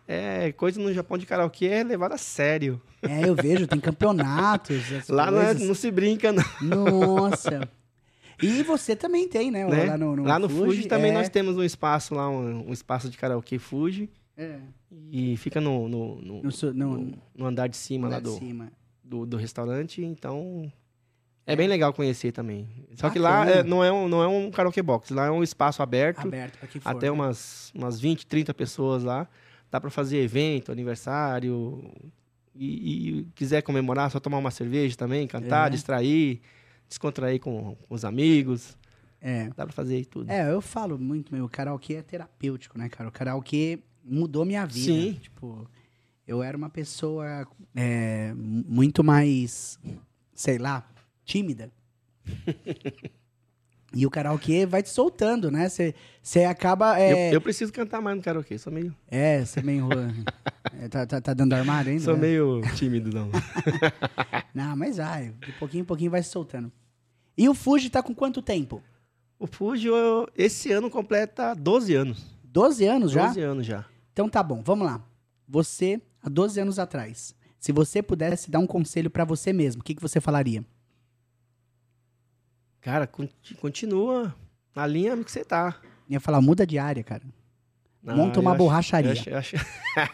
[0.09, 2.81] É, coisa no Japão de karaokê é levada a sério.
[3.03, 4.83] É, eu vejo, tem campeonatos.
[5.09, 6.45] Lá não, é- não se brinca, não.
[6.63, 7.69] Nossa.
[8.43, 9.65] E você também tem, né?
[9.67, 9.85] né?
[9.87, 11.15] Lá no, no lá no Fuji, também é.
[11.15, 14.11] nós temos um espaço lá, um, um espaço de karaokê Fuji.
[14.37, 14.59] É.
[15.11, 16.43] E fica no, no, no,
[17.35, 18.73] No, andar de cima lá lá do, cima.
[19.03, 20.71] do, do restaurante, então
[21.47, 22.69] é bem legal conhecer também.
[22.95, 25.43] Só que lá é, não, é um, não é um karaokê box, lá é um
[25.43, 26.89] espaço aberto, Aberto pra quem for.
[26.89, 27.13] até né?
[27.13, 29.29] umas, umas 20, 30 pessoas lá.
[29.71, 31.91] Dá pra fazer evento, aniversário,
[32.55, 35.71] e, e quiser comemorar, só tomar uma cerveja também, cantar, É.
[35.71, 36.41] distrair,
[36.99, 38.77] descontrair com, com os amigos,
[39.21, 39.49] É.
[39.57, 40.31] dá pra fazer aí tudo.
[40.31, 43.09] É, eu falo muito, meu, o karaokê é terapêutico, né, cara?
[43.09, 44.93] O karaokê mudou minha vida.
[44.93, 45.19] Sim.
[45.21, 45.69] Tipo,
[46.27, 49.79] eu era uma pessoa é, mu- muito mais,
[50.35, 50.87] sei lá,
[51.25, 51.71] tímida.
[53.97, 55.69] E o karaokê vai te soltando, né?
[56.21, 56.99] Você acaba.
[56.99, 59.87] É, Eu, eu preciso cantar mais no karaokê, sou meio, é você meio.
[60.81, 62.03] é, tá, tá, tá dando armário ainda?
[62.03, 62.23] sou né?
[62.23, 63.31] meio tímido, não.
[64.53, 65.31] Não, mas vai.
[65.47, 66.73] De pouquinho em pouquinho vai se soltando.
[67.37, 68.83] E o Fuji tá com quanto tempo?
[69.39, 72.25] O Fuji, eu- esse ano completa 12 anos.
[72.45, 73.27] 12 anos já?
[73.27, 73.85] 12 anos já.
[74.13, 75.05] Então tá bom, vamos lá.
[75.49, 79.85] Você, há 12 anos atrás, se você pudesse dar um conselho pra você mesmo, o
[79.85, 80.65] que, que você falaria?
[82.81, 84.35] Cara, conti- continua
[84.75, 85.77] na linha que você tá.
[86.09, 87.23] Ia falar, muda de área, cara.
[88.03, 89.11] Monta eu uma borracharia.
[89.11, 89.57] eu Acho, eu acho-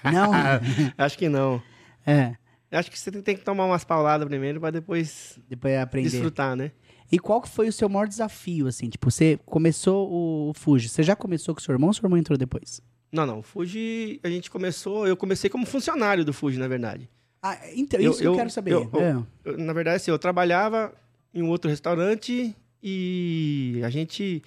[0.05, 0.31] Não.
[0.97, 1.61] acho que não.
[2.07, 2.37] é.
[2.73, 6.09] Acho que você tem que tomar umas pauladas primeiro pra depois Depois aprender.
[6.11, 6.71] desfrutar, né?
[7.11, 8.89] E qual que foi o seu maior desafio, assim?
[8.89, 10.89] Tipo, você começou o Fuji.
[10.89, 12.81] Você já começou com o seu irmão ou seu irmão entrou depois?
[13.11, 13.41] Não, não.
[13.41, 15.09] O Fuji, a gente começou.
[15.09, 17.11] Eu comecei como funcionário do Fuji, na verdade.
[17.43, 18.73] Ah, então, Eu- isso que eu eu- quero saber.
[18.75, 19.25] eu- É.
[19.45, 20.93] Eu, na verdade, assim, eu trabalhava
[21.35, 24.43] em um outro restaurante e a gente.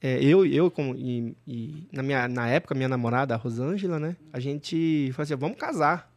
[0.00, 4.16] é, eu, eu e, e na, minha, na época, minha namorada, a Rosângela, né?
[4.32, 6.12] A gente falou assim: vamos casar.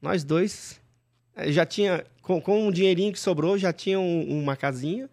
[0.00, 0.80] Nós dois.
[1.36, 2.04] eh, Já tinha.
[2.22, 5.08] Com, com um dinheirinho que sobrou, já tinha um- uma casinha.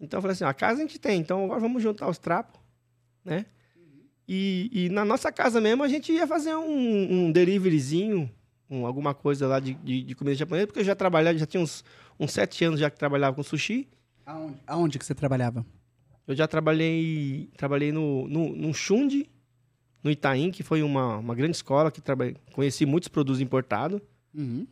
[0.00, 2.60] Então eu falei assim: a casa a gente tem, então agora vamos juntar os trapos,
[3.24, 3.46] né?
[4.26, 8.30] E, e na nossa casa mesmo a gente ia fazer um, um deliveryzinho,
[8.70, 11.62] um, alguma coisa lá de, de, de comida japonesa, porque eu já trabalhava, já tinha
[11.62, 11.84] uns,
[12.18, 13.88] uns sete anos já que trabalhava com sushi.
[14.24, 14.56] Aonde?
[14.66, 15.64] Aonde que você trabalhava?
[16.26, 19.28] Eu já trabalhei, trabalhei no, no, no Xundi,
[20.02, 24.00] no Itaim, que foi uma, uma grande escola, que trabalhei, conheci muitos produtos importados.
[24.34, 24.66] Uhum.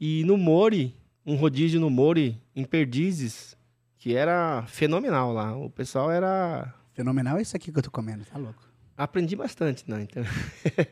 [0.00, 0.94] E no Mori,
[1.26, 3.56] um rodízio no Mori, em Perdizes,
[3.98, 5.56] que era fenomenal lá.
[5.56, 6.72] O pessoal era...
[6.92, 8.62] Fenomenal é isso aqui que eu tô comendo, tá louco.
[8.96, 10.02] Aprendi bastante, né?
[10.02, 10.22] Então...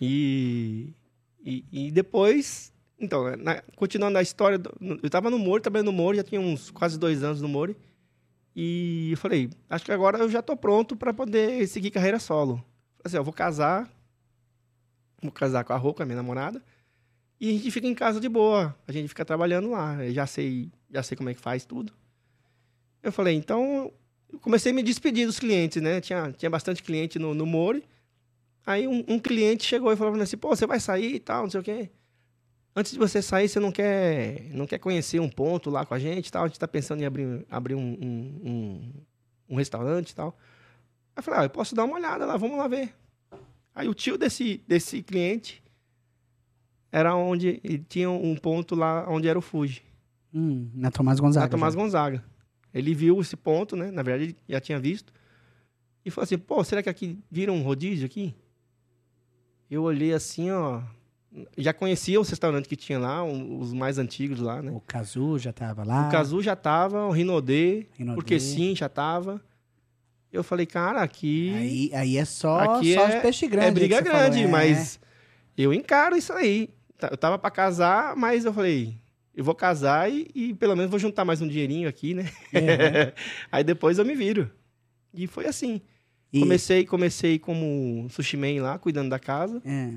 [0.00, 0.92] e,
[1.44, 2.72] e, e depois...
[2.98, 6.40] Então, na- continuando a história, do- eu estava no Mori, trabalhando no Mori, já tinha
[6.40, 7.76] uns quase dois anos no Mori.
[8.54, 12.64] E eu falei, acho que agora eu já tô pronto para poder seguir carreira solo.
[13.06, 13.90] Assim, vou casar,
[15.22, 16.62] vou casar com a Rô, com a minha namorada,
[17.40, 18.74] e a gente fica em casa de boa.
[18.86, 20.04] A gente fica trabalhando lá.
[20.04, 21.92] Eu já sei, já sei como é que faz tudo.
[23.02, 23.92] Eu falei, então,
[24.32, 26.00] eu comecei a me despedir dos clientes, né?
[26.00, 27.84] Tinha, tinha bastante cliente no, no Mori.
[28.64, 31.50] Aí um, um cliente chegou e falou assim, pô, você vai sair e tal, não
[31.50, 31.90] sei o quê.
[32.74, 35.98] Antes de você sair, você não quer, não quer conhecer um ponto lá com a
[35.98, 36.44] gente e tal?
[36.44, 38.92] A gente tá pensando em abrir, abrir um, um, um,
[39.50, 40.36] um restaurante e tal.
[41.16, 42.94] Aí eu falei, ah, eu posso dar uma olhada lá, vamos lá ver.
[43.74, 45.62] Aí o tio desse, desse cliente
[46.92, 49.82] era onde ele tinha um ponto lá onde era o Fuji,
[50.34, 51.46] Hum, na Tomás Gonzaga.
[51.46, 51.80] na Tomás já.
[51.80, 52.24] Gonzaga.
[52.74, 53.90] Ele viu esse ponto, né?
[53.90, 55.10] Na verdade, ele já tinha visto.
[56.04, 58.34] E falou assim, pô, será que aqui vira um rodízio aqui?
[59.70, 60.82] Eu olhei assim, ó.
[61.56, 64.70] Já conhecia os restaurantes que tinha lá, um- os mais antigos lá, né?
[64.72, 66.08] O Kazu já tava lá.
[66.08, 68.14] O Cazu já tava, o Rinodê, Rinodê.
[68.14, 69.42] porque sim, já tava.
[70.32, 73.68] Eu falei, cara, aqui Aí, aí é só, Aqui só é- peixe grande.
[73.68, 74.46] é briga você falou, grande, é.
[74.46, 75.00] mas
[75.56, 76.68] eu encaro isso aí.
[76.98, 78.96] Tá- Eu tava pra casar, mas eu falei,
[79.34, 82.30] eu vou casar e, e pelo menos vou juntar mais um dinheirinho aqui, né?
[82.52, 83.12] É.
[83.50, 84.50] aí depois eu me viro.
[85.14, 85.80] E foi assim.
[86.32, 89.92] E- Comecei, comecei como sushi man lá, cuidando da casa, é.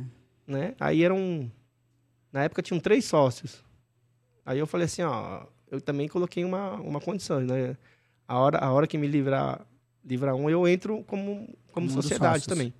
[0.47, 0.73] né?
[0.79, 1.51] Aí eram...
[2.31, 3.63] Na época tinham três sócios.
[4.45, 5.43] Aí eu falei assim, ó...
[5.71, 7.77] Eu também coloquei uma, uma condição, né?
[8.27, 9.61] A hora, a hora que me livrar,
[10.05, 12.73] livrar um, eu entro como, como um sociedade também.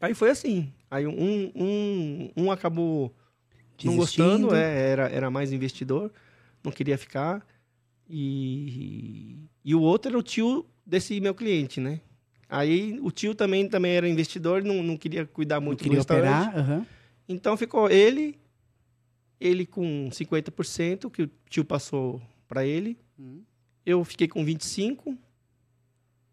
[0.00, 0.72] Aí foi assim.
[0.90, 3.14] Aí um, um, um acabou
[3.84, 6.12] não gostando, é, era, era mais investidor,
[6.64, 7.46] não queria ficar.
[8.08, 12.00] E, e o outro era o tio desse meu cliente, né?
[12.48, 15.98] Aí o tio também, também era investidor, não, não queria cuidar Não muito do queria
[15.98, 16.48] restaurante.
[16.48, 16.58] operar.
[16.58, 16.86] aham.
[17.28, 18.38] Então ficou ele,
[19.38, 22.96] ele com 50%, que o tio passou para ele.
[23.18, 23.42] Hum.
[23.84, 25.18] Eu fiquei com 25%.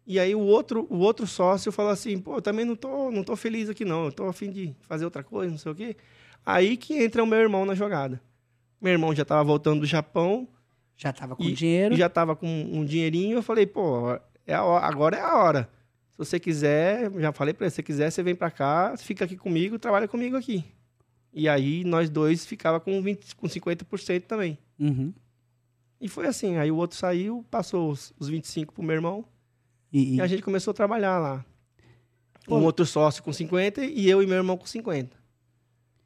[0.06, 3.24] E aí o outro, o outro sócio falou assim, pô, eu também não tô, não
[3.24, 5.74] tô feliz aqui não, eu tô a fim de fazer outra coisa, não sei o
[5.74, 5.96] quê.
[6.44, 8.20] Aí que entra o meu irmão na jogada.
[8.80, 10.46] Meu irmão já estava voltando do Japão
[10.96, 11.96] Já tava com E- dinheiro.
[11.96, 13.36] já estava com um dinheirinho.
[13.38, 14.12] Eu falei, pô,
[14.46, 15.68] é a hora- agora é a hora.
[16.12, 19.24] Se você quiser, já falei para ele, se você quiser, você vem para cá, fica
[19.24, 20.64] aqui comigo, trabalha comigo aqui.
[21.34, 24.56] E aí nós dois ficava com 20, com 50% também.
[24.78, 25.12] Uhum.
[26.00, 29.24] E foi assim, aí o outro saiu, passou os, os 25 pro meu irmão
[29.96, 31.44] E, e a gente começou a trabalhar lá.
[32.48, 35.16] Um outro sócio com 50 e eu e meu irmão com 50.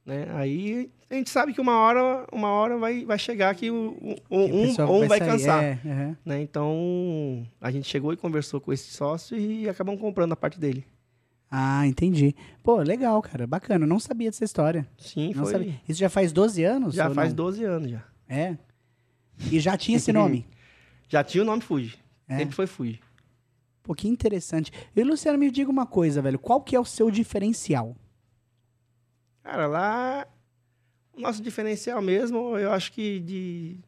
[0.07, 0.27] Né?
[0.35, 4.37] Aí a gente sabe que uma hora, uma hora vai, vai chegar que o, o-
[4.37, 5.63] um, um vai, cansar.
[5.63, 6.17] É, aham.
[6.25, 6.41] né?
[6.41, 10.85] Então, a gente chegou e conversou com esse sócio e acabamos comprando a parte dele.
[11.51, 12.35] Ah, entendi.
[12.63, 13.47] Pô, legal, cara.
[13.47, 13.85] Bacana.
[13.87, 14.87] Não sabia dessa história.
[14.97, 15.53] Sim, Não foi.
[15.53, 15.75] sabia.
[15.89, 16.95] Isso já faz 12 anos?
[16.95, 17.37] Já faz não?
[17.37, 18.03] 12 anos já.
[18.29, 18.57] É.
[19.51, 20.47] E já tinha esse nome.
[21.09, 21.99] Já tinha o nome Fuji.
[22.29, 22.39] É.
[22.39, 23.01] Sempre foi Fuji.
[23.83, 24.71] Pô, que interessante.
[24.95, 26.39] E Luciano, me diga uma coisa, velho.
[26.39, 27.97] Qual que é o seu diferencial?
[29.43, 30.27] Cara, lá
[31.13, 33.79] o nosso diferencial mesmo, eu acho que de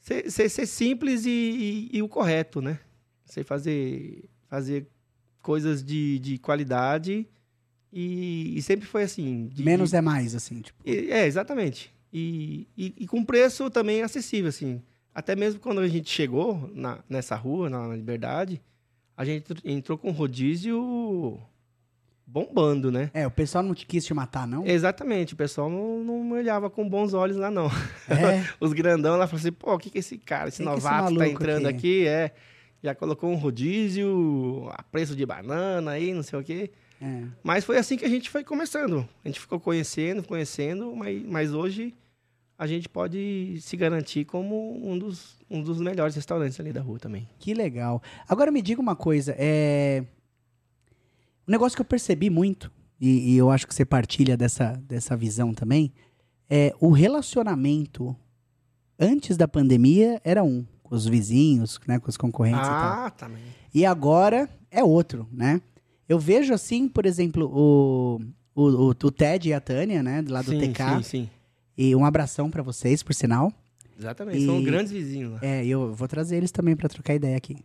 [0.00, 1.30] ser, ser, ser simples e,
[1.92, 2.78] e- e o correto, né?
[3.24, 4.86] Você fazer, fazer
[5.40, 7.26] coisas de, de qualidade
[7.92, 9.48] e, e sempre foi assim.
[9.48, 10.78] de- Menos de- é mais, assim, tipo.
[10.84, 11.94] É, exatamente.
[12.12, 14.82] E, e, e com preço também acessível, assim.
[15.14, 18.60] Até mesmo quando a gente chegou na, nessa rua, na, na Liberdade,
[19.16, 21.38] a gente tr- entrou com rodízio
[22.26, 23.10] bombando, né?
[23.12, 24.66] É, o pessoal não te quis te matar, não?
[24.66, 27.66] Exatamente, o pessoal não, não olhava com bons olhos lá, não.
[28.08, 28.48] É.
[28.58, 30.72] Os grandão lá falavam assim, pô, o que que é esse cara, esse que é
[30.72, 32.06] esse novato tá maluco entrando aqui?
[32.06, 32.08] aqui?
[32.08, 32.32] É,
[32.82, 36.70] já colocou um rodízio a preço de banana aí, não sei o quê.
[37.00, 37.22] É.
[37.42, 39.06] Mas foi assim que a gente foi começando.
[39.24, 41.94] A gente ficou conhecendo, conhecendo, mas, mas hoje
[42.62, 46.96] a gente pode se garantir como um dos, um dos melhores restaurantes ali da rua
[46.96, 47.28] também.
[47.40, 48.00] Que legal.
[48.28, 50.04] Agora me diga uma coisa, é...
[51.48, 52.70] Um negócio que eu percebi muito,
[53.00, 55.92] e, e eu acho que você partilha dessa, dessa visão também,
[56.48, 58.14] é o relacionamento
[58.96, 63.06] antes da pandemia era um, com os vizinhos, né, com os concorrentes e tal.
[63.06, 63.42] Ah, também.
[63.74, 65.60] E agora é outro, né?
[66.08, 68.20] Eu vejo assim, por exemplo, o,
[68.54, 71.30] o, o, o Ted e a Tânia, né, do lado do sim, TK, sim, sim.
[71.76, 73.52] E um abração pra vocês, por sinal.
[73.98, 75.38] Exatamente, E- são grandes vizinhos lá.
[75.42, 77.56] É, eu vou trazer eles também pra trocar ideia aqui.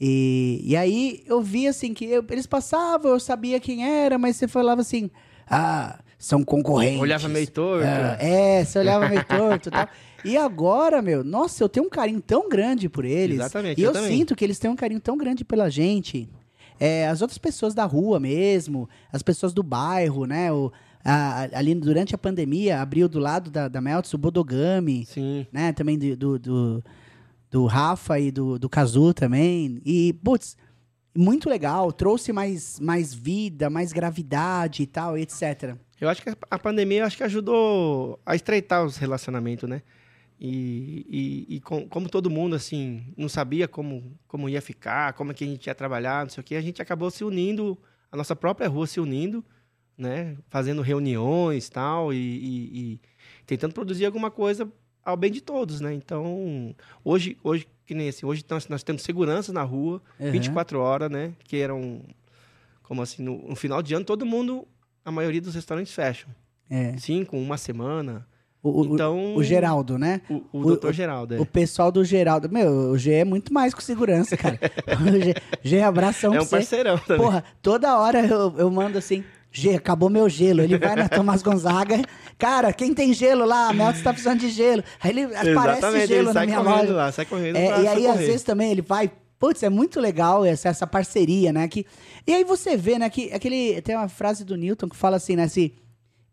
[0.00, 4.36] E, e aí eu vi assim que eu- eles passavam, eu sabia quem era, mas
[4.36, 5.10] você falava assim,
[5.48, 7.00] ah, são concorrentes.
[7.00, 7.86] Olhava meio torto.
[7.86, 9.88] Ah, é, você olhava meio torto e tal.
[10.24, 13.36] E agora, meu, nossa, eu tenho um carinho tão grande por eles.
[13.40, 16.28] Exatamente, E eu eu, sinto que eles têm um carinho tão grande pela gente.
[16.80, 20.50] É, as outras pessoas da rua mesmo, as pessoas do bairro, né?
[20.50, 20.72] O,
[21.04, 25.46] a- ali durante a pandemia, abriu do lado da, da Meltz o Bodogami, Sim.
[25.52, 25.72] né?
[25.72, 26.84] Também do, do, do,
[27.50, 29.80] do Rafa e do, do Kazu também.
[29.84, 30.56] E, putz,
[31.16, 31.92] muito legal.
[31.92, 35.76] Trouxe mais, mais vida, mais gravidade e tal, etc.
[36.00, 39.82] Eu acho que a- pandemia acho que ajudou a estreitar os relacionamentos, né?
[40.40, 45.30] E, e, e com- como todo mundo, assim, não sabia como, como ia ficar, como
[45.30, 47.78] é que a gente ia trabalhar, não sei o quê, a gente acabou se unindo,
[48.10, 49.44] a nossa própria rua se unindo,
[49.96, 50.36] né?
[50.48, 53.00] Fazendo reuniões tal, e, e, e
[53.46, 54.68] tentando produzir alguma coisa
[55.04, 55.92] ao bem de todos, né?
[55.94, 60.30] Então, hoje, hoje que nem assim, hoje nós, nós temos segurança na rua, Uhum.
[60.32, 61.32] 24 horas, né?
[61.44, 62.00] Que eram,
[62.82, 64.66] como assim, no, no final de ano, todo mundo,
[65.04, 66.30] a maioria dos restaurantes fecham.
[66.70, 66.96] É.
[66.96, 68.26] Cinco, uma semana.
[68.62, 70.22] O, o- Então, o Geraldo, né?
[70.30, 71.38] O, o, o- doutor o- Geraldo, é.
[71.40, 72.48] O pessoal do Geraldo.
[72.48, 74.58] Meu, o G é muito mais com segurança, cara.
[75.04, 76.56] o G, G, abração É um você.
[76.56, 77.22] parceirão também.
[77.22, 79.22] Porra, toda hora eu, eu mando assim.
[79.56, 80.60] G, acabou meu gelo.
[80.60, 82.02] Ele vai na Tomás Gonzaga.
[82.36, 83.68] Cara, quem tem gelo lá?
[83.68, 84.82] A Meltz tá precisando de gelo.
[85.00, 86.92] Aí ele aparece gelo ele na minha loja.
[86.92, 89.10] lá, sai correndo É, pra e aí, às vezes, também ele vai.
[89.38, 91.68] Putz, é muito legal essa, essa parceria, né?
[91.68, 91.86] Que,
[92.26, 93.08] e aí você vê, né?
[93.08, 95.46] Que aquele, tem uma frase do Newton que fala assim, né?
[95.46, 95.72] Se,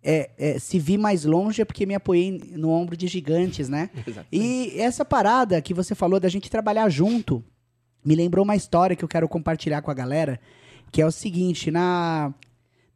[0.01, 3.91] é, é, se vi mais longe é porque me apoiei no ombro de gigantes, né?
[4.07, 4.27] Exatamente.
[4.31, 7.43] E essa parada que você falou da gente trabalhar junto
[8.03, 10.39] me lembrou uma história que eu quero compartilhar com a galera,
[10.91, 12.33] que é o seguinte, na,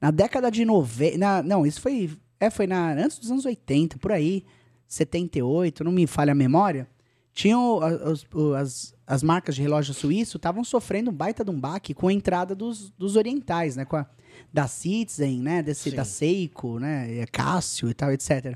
[0.05, 4.11] na década de 90, não, isso foi, é, foi na, antes dos anos 80, por
[4.11, 4.43] aí,
[4.87, 6.87] 78, não me falha a memória,
[7.33, 11.49] tinham a- os- o- as, as marcas de relógio suíço estavam sofrendo um baita de
[11.51, 14.05] um baque com a entrada dos, dos orientais, né, com a,
[14.53, 15.95] da Citizen, né, desse, Sim.
[15.95, 18.55] da Seiko, né, Cássio e tal, etc.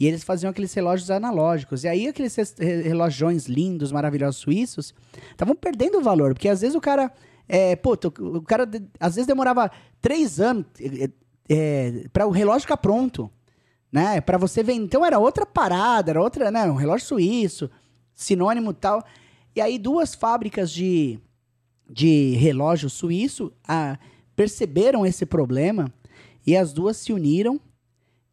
[0.00, 1.84] E eles faziam aqueles relógios analógicos.
[1.84, 4.94] E aí aqueles relógios lindos, maravilhosos suíços,
[5.32, 6.32] estavam perdendo o valor.
[6.34, 7.12] Porque às vezes o cara...
[7.50, 8.68] É, pô, tu- o cara
[9.00, 9.70] às vezes demorava
[10.00, 10.66] três anos
[12.12, 13.30] para o relógio ficar pronto.
[13.90, 14.20] Né?
[14.20, 14.74] Para você ver.
[14.74, 16.64] Então era outra parada, era outra, né?
[16.64, 17.70] Um relógio suíço,
[18.14, 19.02] sinônimo tal.
[19.56, 21.18] E aí duas fábricas de,
[21.88, 23.98] de relógio suíço ah,
[24.36, 25.92] perceberam esse problema
[26.46, 27.60] e as duas se uniram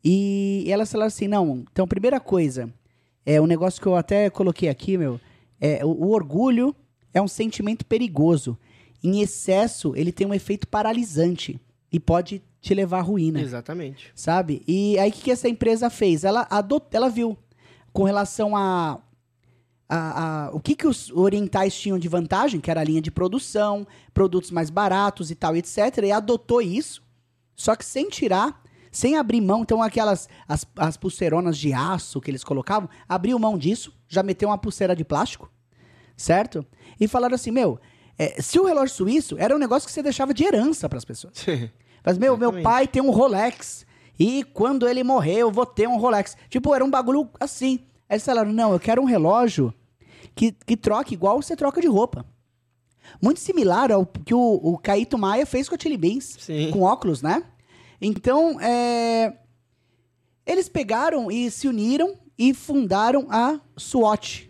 [0.04, 2.71] e elas falaram assim, não, então primeira coisa,
[3.25, 5.19] é um negócio que eu até coloquei aqui, meu,
[5.60, 6.75] é o, o orgulho
[7.12, 8.56] é um sentimento perigoso.
[9.05, 11.59] Em excesso, ele tem um efeito paralisante
[11.91, 14.11] e pode te levar à ruína Exatamente.
[14.15, 14.63] sabe?
[14.67, 16.23] E aí o que, que essa empresa fez?
[16.23, 16.85] Ela adot...
[16.91, 17.37] ela viu
[17.93, 18.99] com relação a,
[19.87, 23.11] a, a- o que, que os orientais tinham de vantagem, que era a linha de
[23.11, 25.77] produção, produtos mais baratos e tal, etc.
[26.03, 27.03] E adotou isso,
[27.55, 29.61] só que sem tirar, sem abrir mão.
[29.61, 34.49] Então aquelas as, as pulseironas de aço que eles colocavam, abriu mão disso, já meteu
[34.49, 35.51] uma pulseira de plástico,
[36.17, 36.65] certo?
[36.99, 37.79] E falaram assim, meu,
[38.17, 41.06] é, se o relógio suíço era um negócio que você deixava de herança para as
[41.06, 41.34] pessoas.
[42.04, 43.86] Mas, meu, meu pai tem um Rolex.
[44.17, 46.38] E quando ele morrer, eu vou ter um Rolex.
[46.49, 47.80] Tipo, era um bagulho assim.
[48.08, 49.73] Aí eles falaram, não, eu quero um relógio
[50.36, 52.25] que, que troque igual você troca de roupa.
[53.21, 56.38] Muito similar ao que o, o Caíto Maia fez com a Chili Beans.
[56.39, 56.71] Sim.
[56.71, 57.43] Com óculos, né?
[57.99, 59.34] Então, é,
[60.45, 64.44] eles pegaram e se uniram e fundaram a SWAT.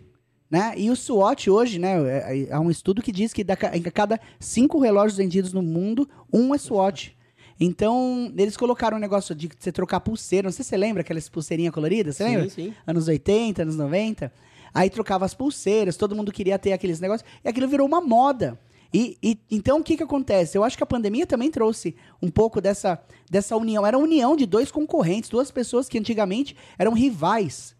[0.50, 0.74] Né?
[0.76, 1.94] E o SWAT hoje, né?
[2.08, 6.08] é- Há um estudo que diz que da em cada cinco relógios vendidos no mundo,
[6.32, 7.16] um é SWAT.
[7.58, 10.46] Então, eles colocaram um negócio de você trocar pulseira.
[10.46, 12.50] Não sei se você lembra aquelas pulseirinhas coloridas, você Sim, lembra?
[12.50, 12.74] sim.
[12.86, 14.30] Anos 80, anos 90.
[14.74, 17.28] Aí trocava as pulseiras, todo mundo queria ter aqueles negócios.
[17.42, 18.58] E aquilo virou uma moda.
[18.92, 20.56] E, e- então o que que acontece?
[20.56, 23.86] Eu acho que a pandemia também trouxe um pouco dessa, dessa união.
[23.86, 27.74] Era a união de dois concorrentes, duas pessoas que antigamente eram rivais.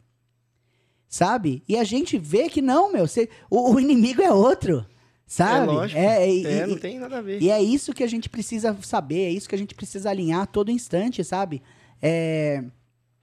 [1.17, 1.63] Sabe?
[1.67, 4.85] E a gente vê que não, meu, você- o, o inimigo é outro.
[5.27, 5.71] Sabe?
[5.71, 5.99] É lógico.
[5.99, 7.41] É, e- É, não tem nada a ver.
[7.43, 10.43] e é isso que a gente precisa saber, é isso que a gente precisa alinhar
[10.43, 11.63] a todo instante, sabe?
[12.03, 12.63] É,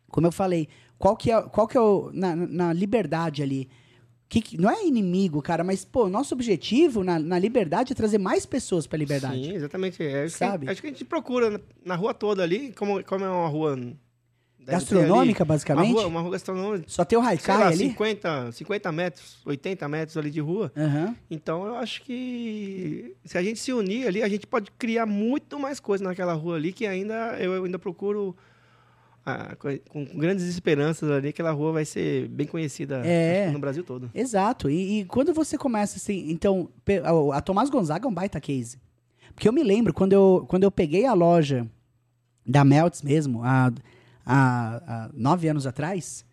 [0.10, 3.70] como eu falei, qual que é, qual que é o, na, na liberdade ali?
[4.28, 8.18] Que, que- não é inimigo, cara, mas, pô, nosso objetivo na, na liberdade é trazer
[8.18, 9.36] mais pessoas pra liberdade.
[9.46, 10.02] Sim, exatamente.
[10.02, 10.66] É, acho, Sabe?
[10.66, 13.48] Que, acho que a gente procura na, na rua toda ali, como, como é uma
[13.48, 13.78] rua...
[14.66, 15.92] Gastronômica, basicamente?
[15.92, 16.86] Uma rua, uma rua gastronômica.
[16.88, 17.78] Só tem o Haikai ali?
[17.90, 20.72] 50, 50 metros, 80 metros ali de rua.
[20.76, 21.16] Aham.
[21.30, 25.60] Então eu acho que se a gente se unir ali, a gente pode criar muito
[25.60, 28.36] mais coisa naquela rua ali que ainda eu ainda procuro
[29.26, 33.50] ah, co- com grandes esperanças ali, aquela rua vai ser bem conhecida É.
[33.52, 34.12] no Brasil todo.
[34.14, 34.70] Exato.
[34.70, 36.70] E, e quando você começa assim, então,
[37.32, 38.78] a, a Tomás Gonzaga é um baita case.
[39.34, 41.66] Porque eu me lembro, quando eu, quando eu peguei a loja
[42.46, 43.72] da Melts mesmo, há,
[44.26, 46.26] há, há nove anos atrás,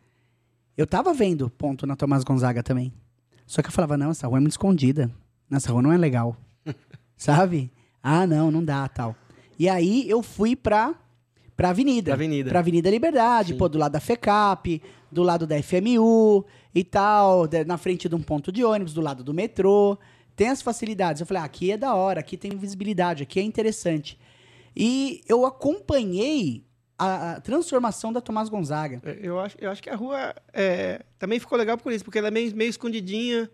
[0.77, 2.93] eu tava vendo ponto na Tomás Gonzaga também.
[3.47, 5.11] Só que eu falava, não, essa rua é muito escondida.
[5.51, 6.37] Essa rua não é legal.
[7.17, 7.71] Sabe?
[8.03, 9.15] Ah, não, não dá, tal.
[9.59, 10.95] E aí eu fui pra,
[11.57, 12.13] pra Avenida.
[12.13, 12.49] Pra Avenida.
[12.51, 13.59] Pra Avenida Liberdade, Sim.
[13.59, 18.23] pô, do lado da FECAP, do lado da FMU e tal, na frente de um
[18.23, 19.99] ponto de ônibus, do lado do metrô.
[20.35, 21.21] Tem as facilidades.
[21.21, 24.19] Eu falei, ah, aqui é da hora, aqui tem visibilidade, aqui é interessante.
[24.75, 26.65] E eu acompanhei
[27.01, 29.01] a, a transformação da Tomás Gonzaga.
[29.05, 32.19] É, Eu acho, eu acho que a rua é, também ficou legal por isso, porque
[32.19, 33.51] ela é meio, meio escondidinha.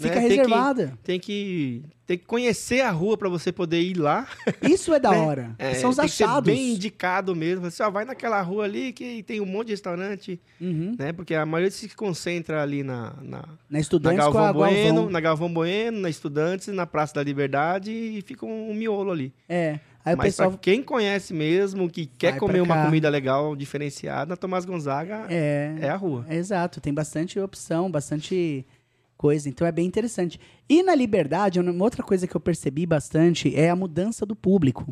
[0.00, 0.20] Fica né?
[0.20, 0.98] Tem que- reservada.
[1.02, 4.28] Tem que, tem que conhecer a rua para você poder ir lá.
[4.62, 5.18] Isso é da né?
[5.18, 5.56] hora.
[5.58, 6.46] É, São os tem que ser achados.
[6.54, 7.68] bem indicado mesmo.
[7.68, 10.94] Você ó, vai naquela rua ali que tem um monte de restaurante, Uhum.
[10.96, 11.12] né?
[11.12, 14.84] Porque a maioria se concentra ali na, na, Na na Estudantes com a Galvão Bueno,
[14.94, 15.10] Galvão.
[15.10, 19.34] na Galvão Bueno, na Estudantes, na Praça da Liberdade e fica um, um miolo ali.
[19.48, 19.80] É.
[20.08, 20.50] Aí Mas pessoal...
[20.50, 25.76] pra quem conhece mesmo, que quer Vai comer uma comida legal, diferenciada, Tomás Gonzaga é,
[25.80, 26.24] É, a rua.
[26.28, 26.80] é exato.
[26.80, 28.66] Tem bastante opção, bastante
[29.16, 29.48] coisa.
[29.48, 30.40] Então é bem interessante.
[30.68, 34.86] E na Liberdade, uma outra coisa que eu percebi bastante é a mudança do público.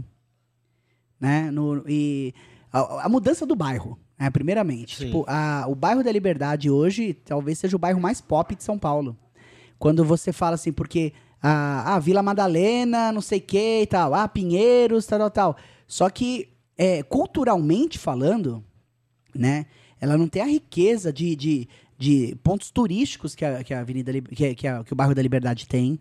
[1.20, 1.50] Né?
[1.50, 2.34] No, e
[2.72, 4.28] a, a mudança do bairro, né?
[4.30, 4.96] primeiramente.
[4.96, 5.06] Sim.
[5.06, 8.78] Tipo, a- o bairro da Liberdade hoje talvez seja o bairro mais pop de São
[8.78, 9.16] Paulo.
[9.78, 14.14] Quando você fala assim, porque a, a Vila Madalena, não sei o que e tal,
[14.14, 15.56] ah, Pinheiros, tal, tal, tal.
[15.86, 18.62] Só que, é, culturalmente falando,
[19.34, 19.66] né,
[20.00, 21.68] ela não tem a riqueza de, de,
[21.98, 25.22] de pontos turísticos que a, que a Avenida que, que, a- que o bairro da
[25.22, 25.98] Liberdade tem.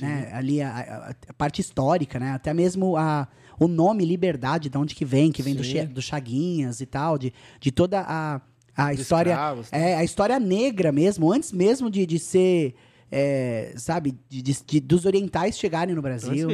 [0.00, 0.30] Né?
[0.32, 2.30] Ali a, a- parte histórica, né?
[2.32, 3.26] Até mesmo a,
[3.58, 5.64] o nome Liberdade, de onde que vem, que vem do.
[5.64, 8.40] Che- do Chaguinhas e tal, de, de toda a,
[8.76, 9.30] a história.
[9.30, 12.74] escravos, É, a história negra mesmo, antes mesmo de, de ser,
[13.10, 16.48] é, sabe, de, de- de- dos orientais chegarem no Brasil.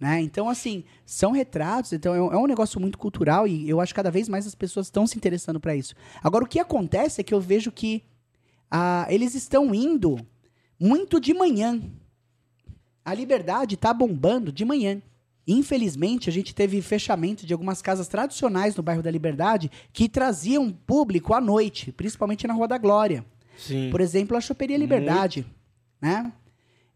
[0.00, 0.20] Né?
[0.20, 3.92] Então, assim, são retratos, então é um, é um negócio muito cultural e eu acho
[3.92, 5.94] que cada vez mais as pessoas estão se interessando para isso.
[6.22, 8.02] Agora, o que acontece é que eu vejo que
[8.70, 10.18] ah, eles estão indo
[10.78, 11.80] muito de manhã.
[13.04, 15.00] A liberdade tá bombando de manhã.
[15.46, 20.72] Infelizmente, a gente teve fechamento de algumas casas tradicionais no bairro da Liberdade que traziam
[20.72, 23.24] público à noite, principalmente na Rua da Glória.
[23.58, 23.90] Sim.
[23.90, 25.46] Por exemplo, a Choperia Liberdade,
[26.00, 26.32] né?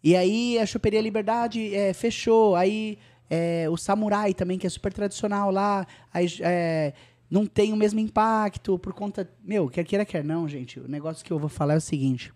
[0.03, 4.93] E aí a Choperia Liberdade é, fechou, aí é, o Samurai também, que é super
[4.93, 6.93] tradicional lá, aí é,
[7.31, 9.29] não tem o mesmo impacto por conta...
[9.45, 12.33] Meu, quer queira, quer não, gente, o negócio que eu vou falar é o seguinte,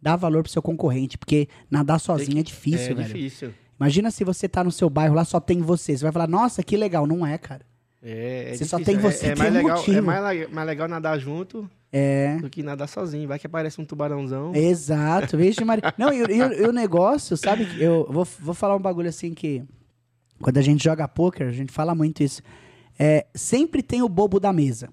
[0.00, 3.06] dá valor pro seu concorrente, porque nadar sozinho é difícil, é velho.
[3.06, 3.54] difícil.
[3.78, 6.62] Imagina se você tá no seu bairro lá, só tem você, você vai falar, nossa,
[6.62, 7.66] que legal, não é, cara.
[8.00, 9.00] É, é Você só difícil.
[9.00, 9.98] tem você, É, é mais um legal, motivo.
[9.98, 12.36] É mais, mais legal nadar junto É...
[12.38, 13.28] do que nadar sozinho.
[13.28, 14.52] Vai que aparece um tubarãozão.
[14.54, 15.84] Exato, vixe Maria.
[15.96, 17.68] Não, e, o- e e negócio, sabe?
[17.80, 19.62] Eu vou, vou falar um bagulho assim que.
[20.40, 22.42] Quando a gente joga poker, a gente fala muito isso.
[22.98, 24.88] É, sempre tem o bobo da mesa.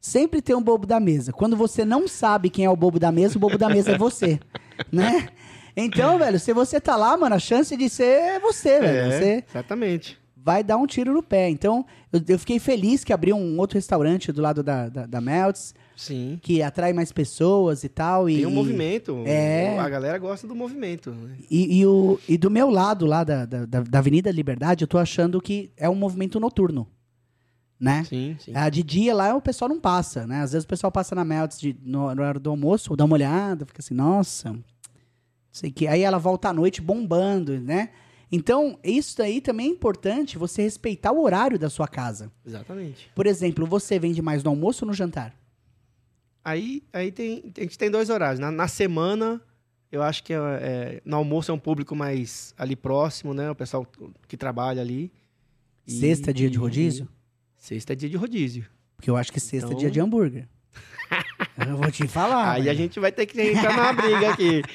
[0.00, 1.32] Sempre tem um bobo da mesa.
[1.32, 3.98] Quando você não sabe quem é o bobo da mesa, o bobo da mesa é
[3.98, 4.40] você.
[4.90, 5.28] Né?
[5.76, 9.12] Então, velho, se você tá lá, mano, a chance de ser é você, velho.
[9.12, 10.18] É, Você exatamente.
[10.42, 11.48] Vai dar um tiro no pé.
[11.48, 15.20] Então, eu, eu fiquei feliz que abriu um outro restaurante do lado da, da, da
[15.20, 16.38] Melts, Sim.
[16.42, 18.28] que atrai mais pessoas e tal.
[18.28, 19.22] E, Tem um movimento.
[19.26, 19.78] É.
[19.78, 21.10] A galera gosta do movimento.
[21.10, 21.36] né?
[21.50, 24.88] E, e, o, e do meu lado lá da, da, da da Avenida Liberdade, eu
[24.88, 26.88] tô achando que é um movimento noturno.
[27.78, 28.04] Né?
[28.04, 28.52] Sim, sim.
[28.54, 30.42] Ah, de dia lá o pessoal não passa, né?
[30.42, 33.14] Às vezes o pessoal passa na Melts de, no, no hora do almoço, dá uma
[33.14, 34.54] olhada, fica assim, nossa,
[35.50, 35.86] sei que.
[35.86, 37.88] Aí ela volta à noite bombando, né?
[38.32, 42.30] Então, isso daí também é importante, você respeitar o horário da sua casa.
[42.46, 43.10] Exatamente.
[43.14, 45.34] Por exemplo, você vende mais no almoço ou no jantar?
[46.44, 48.38] Aí, aí tem, a gente tem dois horários.
[48.38, 49.40] Na, na semana,
[49.90, 53.50] eu acho que é, é, no almoço é um público mais ali próximo, né?
[53.50, 53.86] O pessoal
[54.28, 55.12] que trabalha ali.
[55.86, 57.08] E- Sexta é dia de rodízio?
[57.56, 58.64] Sexta é dia de rodízio.
[58.96, 60.48] Porque eu acho que sexta é Então- dia de hambúrguer.
[61.68, 62.52] eu vou te falar.
[62.52, 64.62] aí a gente vai ter que entrar numa briga aqui.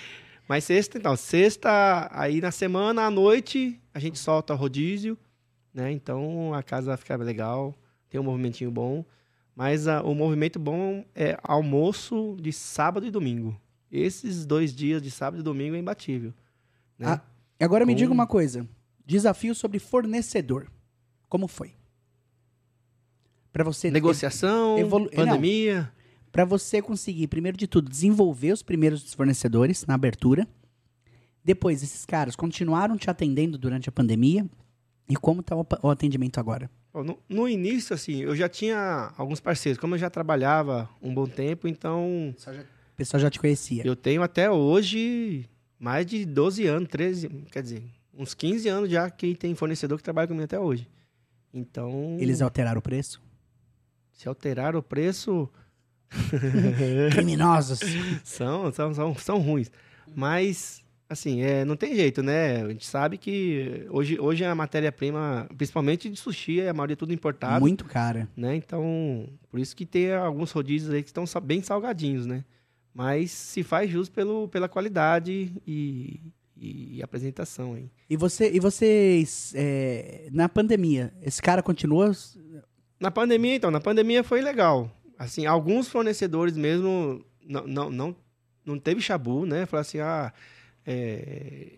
[0.48, 5.18] Mas sexta, então, sexta, aí na semana, à noite, a gente solta rodízio,
[5.74, 5.92] né?
[5.92, 7.76] Então a casa vai ficar legal,
[8.10, 9.04] tem um movimentinho bom.
[9.56, 13.60] Mas ah, o movimento bom é almoço de sábado e domingo.
[13.92, 16.34] Esses dois dias de sábado e domingo é imbatível.
[17.00, 17.08] Né?
[17.08, 17.22] Ah,
[17.60, 18.68] Agora me Com- diga uma coisa.
[19.06, 20.68] Desafio sobre fornecedor.
[21.30, 21.74] Como foi?
[23.54, 25.92] Pra você Negociação, evolu- pandemia.
[26.36, 30.46] Pra você conseguir, primeiro de tudo, desenvolver os primeiros fornecedores na abertura.
[31.42, 34.46] Depois, esses caras continuaram te atendendo durante a pandemia.
[35.08, 36.70] E como tá o, atendimento agora?
[36.94, 39.80] No, no início, assim, eu já tinha alguns parceiros.
[39.80, 43.88] Como eu já trabalhava um bom tempo, então O pessoal já te conhecia.
[43.88, 47.84] Eu tenho até hoje mais de 12 anos, 13, quer dizer,
[48.14, 50.86] uns 15 anos já que tem fornecedor que trabalha comigo até hoje.
[51.54, 53.24] Então, Eles alteraram o preço?
[54.12, 55.50] se alterar o preço,
[57.12, 57.80] Criminosos.
[58.24, 59.72] são, são, são, são ruins.
[60.16, 62.64] Mas, assim, é, não tem jeito, né?
[62.64, 67.14] A gente sabe que hoje, hoje a matéria-prima, principalmente de sushi, a maioria é tudo
[67.14, 67.60] importado.
[67.60, 68.28] Muito cara.
[68.36, 68.56] né?
[68.56, 72.44] Então, por isso que tem alguns rodízios aí que estão bem salgadinhos, né?
[72.94, 76.22] Mas se faz jus pelo, pela qualidade e,
[76.56, 77.90] e apresentação aí.
[78.10, 82.12] E, você, e vocês, é, na pandemia, esse cara continua?
[83.00, 84.90] Na pandemia, então, na pandemia foi legal.
[85.18, 88.16] Assim, alguns fornecedores mesmo não, não, não,
[88.66, 89.66] não teve chabu, né?
[89.66, 90.34] Falaram assim, ah,
[90.86, 91.74] é,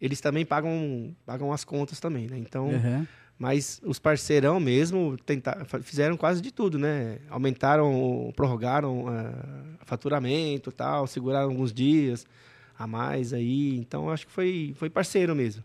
[0.00, 2.38] eles também pagam, pagam as contas também, né?
[2.38, 3.06] Então, Aham.
[3.38, 7.18] Mas os parceirão mesmo tenta- fa- fizeram quase de tudo, né?
[7.28, 12.24] Aumentaram, prorrogaram ah, faturamento e tal, seguraram alguns dias
[12.78, 13.76] a mais aí.
[13.78, 15.62] Então, acho que foi, foi parceiro mesmo.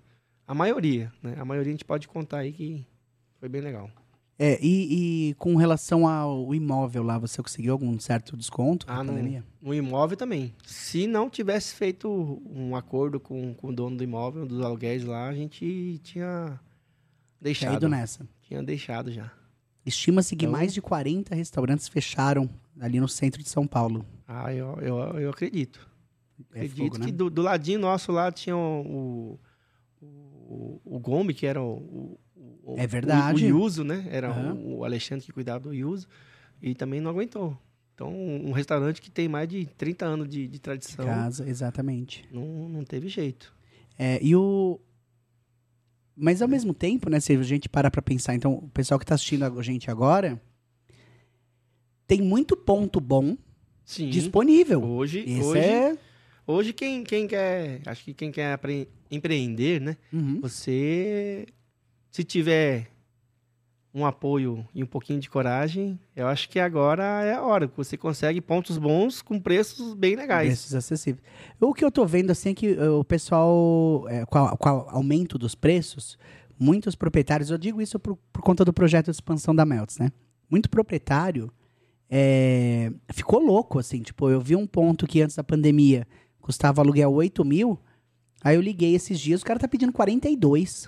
[0.47, 1.35] A maioria, né?
[1.37, 2.83] A maioria a gente pode contar aí que
[3.39, 3.91] foi bem legal.
[4.39, 9.03] É, e, e com relação ao imóvel lá, você conseguiu algum certo desconto na Ah,
[9.03, 9.13] não.
[9.15, 9.43] pandemia?
[9.59, 10.53] No imóvel também.
[10.63, 12.07] Se não tivesse feito
[12.47, 16.59] um acordo com, com o dono do imóvel, dos aluguéis lá, a gente tinha
[17.41, 17.71] deixado.
[17.71, 18.27] Caído nessa.
[18.43, 19.31] Tinha deixado já.
[19.83, 22.47] Estima-se que Então- mais de 40 restaurantes fecharam
[22.79, 24.05] ali no centro de São Paulo.
[24.27, 25.79] Ah, eu, eu, eu acredito.
[26.53, 27.05] É Acredito fogo, né?
[27.07, 29.39] que do, do ladinho nosso lá tinha o,
[29.99, 32.19] o, o Gomes, que era o,
[32.67, 33.45] o, É verdade.
[33.45, 34.05] o, o Yuso, né?
[34.09, 34.55] Era Aham.
[34.61, 36.07] o, Alexandre que cuidava do Yuso.
[36.61, 37.57] E também não aguentou.
[37.95, 42.27] Então, um restaurante que tem mais de 30 anos de, de tradição, Casa, exatamente.
[42.31, 43.55] não, não teve jeito.
[43.97, 44.79] É, e o.
[46.15, 49.05] Mas ao mesmo tempo, né, se a gente parar pra pensar, então, o pessoal que
[49.05, 50.41] tá assistindo a gente agora
[52.07, 53.37] tem muito ponto bom
[53.85, 54.09] Sim.
[54.09, 54.83] disponível.
[54.83, 55.97] Hoje, Isso hoje, é.
[56.45, 58.59] hoje quem, quem quer, acho que quem quer
[59.11, 59.97] empreender, né?
[60.11, 60.39] Uhum.
[60.41, 61.45] Você,
[62.11, 62.87] se tiver
[63.93, 67.71] um apoio e um pouquinho de coragem, eu acho que agora é a hora.
[67.75, 70.47] Você consegue pontos bons com preços bem legais.
[70.47, 71.23] Preços acessíveis.
[71.59, 74.89] O que eu tô vendo, assim, é que eh, o pessoal, é, com, com o
[74.89, 76.17] aumento dos preços,
[76.59, 80.11] muitos proprietários, eu digo isso por, por conta do projeto de expansão da Melts, né?
[80.49, 81.51] Muito proprietário
[82.09, 86.07] é, ficou louco, assim, tipo, eu vi um ponto que antes da pandemia
[86.39, 87.79] custava aluguel 8 mil,
[88.41, 90.87] aí eu liguei esses dias, o cara tá pedindo 42.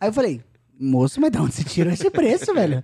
[0.00, 0.40] aí eu falei,
[0.82, 2.82] moço, mas de onde você tirou esse preço, velho?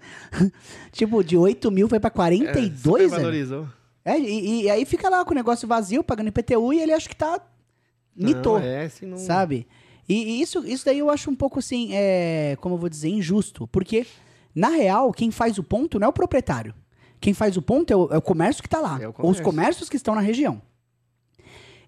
[0.93, 3.23] tipo, de 8 mil foi pra 42, velho?
[3.23, 3.69] valorizou.
[4.05, 7.09] É, e, e aí fica lá com o negócio vazio, pagando IPTU, e ele acha
[7.09, 7.41] que tá.
[8.17, 9.17] Mitou, Não, é, se não...
[9.17, 9.67] sabe?
[10.09, 13.11] E, e isso, isso daí eu acho um pouco assim, é, como eu vou dizer,
[13.11, 13.67] injusto.
[13.69, 14.07] Porque,
[14.55, 16.75] na real, quem faz o ponto não é o proprietário.
[17.21, 18.99] Quem faz o ponto é o, é o comércio que tá lá.
[19.01, 19.45] É ou os comércio.
[19.45, 20.63] comércios que estão na região.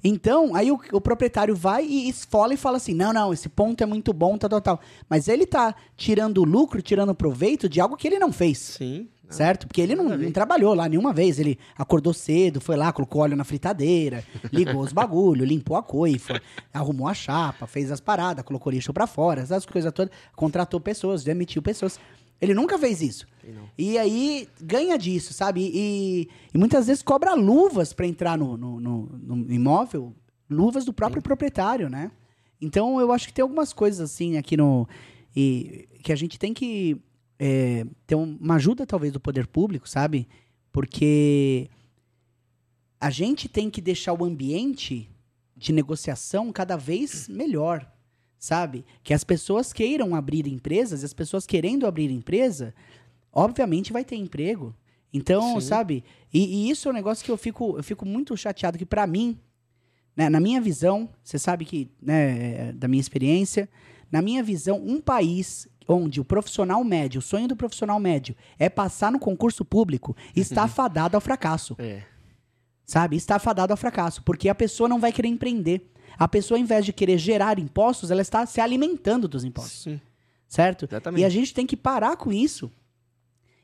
[0.02, 3.82] Então, aí o, o proprietário vai e esfola e fala assim: não, não, esse ponto
[3.82, 4.80] é muito bom, tal, tal, tal.
[5.08, 8.58] Mas ele tá tirando lucro, tirando proveito de algo que ele não fez.
[8.58, 9.08] Sim.
[9.30, 9.68] Certo?
[9.68, 11.38] Porque ele não, não trabalhou lá nenhuma vez.
[11.38, 16.42] Ele acordou cedo, foi lá, colocou óleo na fritadeira, ligou os bagulho, limpou a coifa,
[16.74, 20.12] arrumou a chapa, fez as paradas, colocou lixo pra fora, essas coisas todas.
[20.34, 22.00] Contratou pessoas, demitiu pessoas.
[22.40, 23.26] Ele nunca fez isso.
[23.76, 25.70] E aí ganha disso, sabe?
[25.74, 30.14] E, e muitas vezes cobra luvas pra entrar no, no, no- no imóvel,
[30.48, 32.10] luvas do próprio proprietário, né?
[32.60, 34.88] Então eu acho que tem algumas coisas assim aqui no.
[35.36, 36.96] E, que a gente tem que
[37.38, 40.26] é, ter um- uma ajuda, talvez, do poder público, sabe?
[40.72, 41.68] Porque
[43.00, 45.08] a gente tem que deixar o ambiente
[45.56, 47.90] de negociação cada vez melhor,
[48.40, 48.84] sabe?
[49.04, 52.74] Que as pessoas queiram abrir empresas, e as pessoas querendo abrir empresa,
[53.30, 54.74] obviamente vai ter emprego.
[55.12, 55.66] Então, Sim.
[55.66, 56.04] sabe?
[56.32, 59.06] E, e isso é um negócio que eu fico, eu fico muito chateado, que pra
[59.06, 59.38] mim,
[60.16, 63.68] né, na minha visão, você sabe que, né, da minha experiência,
[64.10, 68.68] na minha visão, um país onde o profissional médio, o sonho do profissional médio é
[68.68, 72.02] passar no concurso público, está fadado ao fracasso É.
[72.86, 73.16] sabe?
[73.16, 75.90] Está fadado ao fracasso, porque a pessoa não vai querer empreender.
[76.20, 80.00] A pessoa, ao invés de querer gerar impostos, ela está se alimentando dos impostos, Sim.
[80.46, 80.84] certo?
[80.84, 81.22] Exatamente.
[81.22, 82.70] E a gente tem que parar com isso.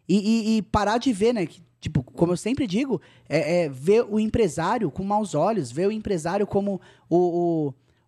[0.09, 1.45] E, e- e parar de ver, né?
[1.45, 2.99] que, tipo, como eu sempre digo,
[3.29, 6.81] é, é ver o empresário com maus olhos, ver o empresário como
[7.11, 7.17] o,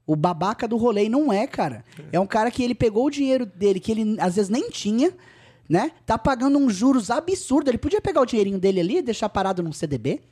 [0.07, 1.05] o, o babaca do rolê.
[1.05, 1.85] E não é, cara.
[2.11, 5.13] É um cara que ele pegou o dinheiro dele, que ele às vezes nem tinha,
[5.69, 5.93] né?
[6.07, 7.69] Tá pagando uns juros absurdos.
[7.69, 10.23] Ele podia pegar o dinheirinho dele ali e deixar parado num CDB.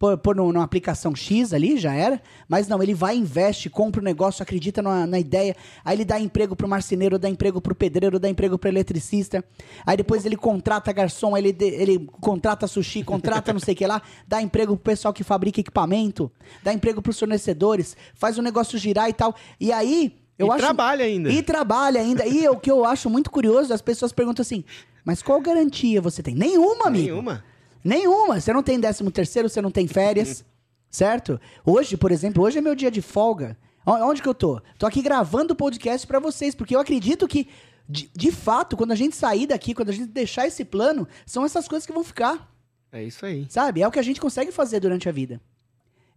[0.00, 2.22] Pôr, pôr no- numa aplicação X ali, já era.
[2.48, 5.54] Mas não, ele vai, investe, compra o negócio, acredita na, na ideia.
[5.84, 9.44] Aí ele dá emprego pro marceneiro, dá emprego pro pedreiro, dá emprego pro eletricista.
[9.84, 14.00] Aí depois ele contrata garçom, ele, ele contrata sushi, contrata não sei o que lá.
[14.26, 16.32] Dá emprego pro pessoal que fabrica equipamento.
[16.62, 17.94] Dá emprego pros fornecedores.
[18.14, 19.34] Faz o negócio girar e tal.
[19.60, 20.60] E aí, eu e acho...
[20.60, 21.30] trabalha ainda.
[21.30, 22.26] E trabalha ainda.
[22.26, 24.64] E o que eu acho muito curioso, as pessoas perguntam assim,
[25.04, 26.34] mas qual garantia você tem?
[26.34, 27.04] Nenhuma, amigo.
[27.04, 27.49] Nenhuma.
[27.84, 28.40] Nenhuma.
[28.40, 30.44] Você não tem décimo terceiro, você não tem férias,
[30.90, 31.40] certo?
[31.64, 33.56] Hoje, por exemplo, hoje é meu dia de folga.
[33.86, 34.60] Onde que eu tô?
[34.78, 37.48] Tô aqui gravando o podcast pra vocês, porque eu acredito que,
[37.88, 41.44] de, de fato, quando a gente sair daqui, quando a gente deixar esse plano, são
[41.44, 42.54] essas coisas que vão ficar,
[42.92, 43.46] É isso aí.
[43.48, 43.80] sabe?
[43.82, 45.40] É o que a gente consegue fazer durante a vida.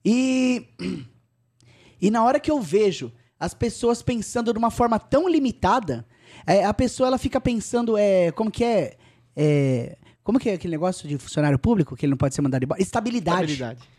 [0.06, 0.68] E,
[2.02, 6.06] e na hora que eu vejo as pessoas pensando de uma forma tão limitada,
[6.46, 8.98] é, a pessoa ela fica pensando, é, como que é,
[9.36, 12.64] é, como que é aquele negócio de funcionário público que ele não pode ser mandado
[12.64, 12.82] embora?
[12.82, 13.54] Estabilidade.
[13.54, 13.90] Estabilidade.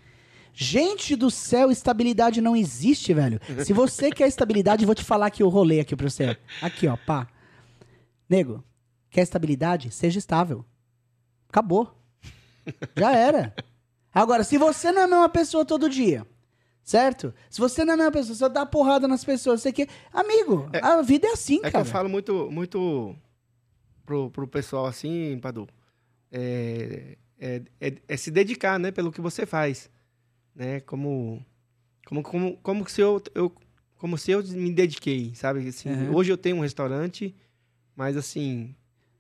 [0.56, 3.40] Gente do céu, estabilidade não existe, velho.
[3.64, 6.36] Se você quer estabilidade, eu vou te falar aqui o rolê aqui pra você.
[6.62, 7.26] Aqui, ó, pá.
[8.28, 8.62] Nego,
[9.10, 9.90] quer estabilidade?
[9.90, 10.64] Seja estável.
[11.48, 11.92] Acabou.
[12.96, 13.54] Já era.
[14.12, 16.24] Agora, se você não é a mesma pessoa todo dia,
[16.84, 17.34] certo?
[17.50, 19.88] Se você não é a mesma pessoa, você dá porrada nas pessoas, você quer...
[20.12, 21.84] Amigo, a vida é assim, É que cara.
[21.84, 23.14] eu falo muito, muito
[24.06, 25.68] pro, pro pessoal assim, Padu.
[26.36, 29.88] É, é, é- é se dedicar, né, pelo que você faz.
[30.54, 30.80] Né?
[30.80, 31.44] Como,
[32.06, 33.52] como, como, como se eu, eu,
[33.96, 35.68] como se eu me dediquei, sabe?
[35.68, 36.14] Assim, Uhum.
[36.14, 37.32] Hoje eu tenho um restaurante,
[37.94, 38.74] mas assim,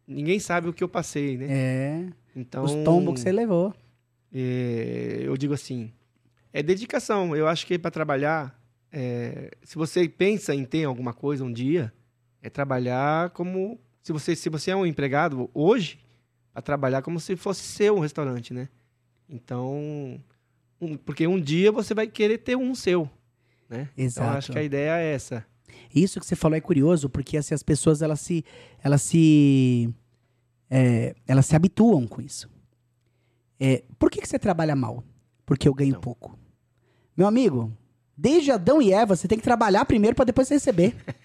[0.06, 1.46] ninguém sabe o que eu passei, né?
[1.48, 3.72] É, Então, os tombos que você levou.
[4.32, 5.92] é, eu digo assim,
[6.52, 7.34] é dedicação.
[7.36, 8.60] Eu acho que para trabalhar,
[8.92, 11.92] é, se você pensa em ter alguma coisa um dia,
[12.42, 15.98] é trabalhar como se você se você é um empregado hoje,
[16.54, 18.68] a trabalhar como se fosse seu um restaurante, né?
[19.28, 20.20] Então,
[20.80, 23.08] um- porque um dia você vai querer ter um seu,
[23.68, 23.88] né?
[23.96, 24.38] Então, Exato.
[24.38, 25.44] acho que a ideia é essa.
[25.94, 28.44] Isso que você falou é curioso, porque assim, as pessoas elas se
[28.82, 29.92] elas se
[30.70, 32.48] é, elas se habituam com isso.
[33.58, 35.02] É, por que, que você trabalha mal?
[35.46, 36.00] Porque eu ganho Não.
[36.00, 36.38] pouco.
[37.16, 37.72] Meu amigo,
[38.16, 40.94] desde Adão e Eva, você tem que trabalhar primeiro para depois receber.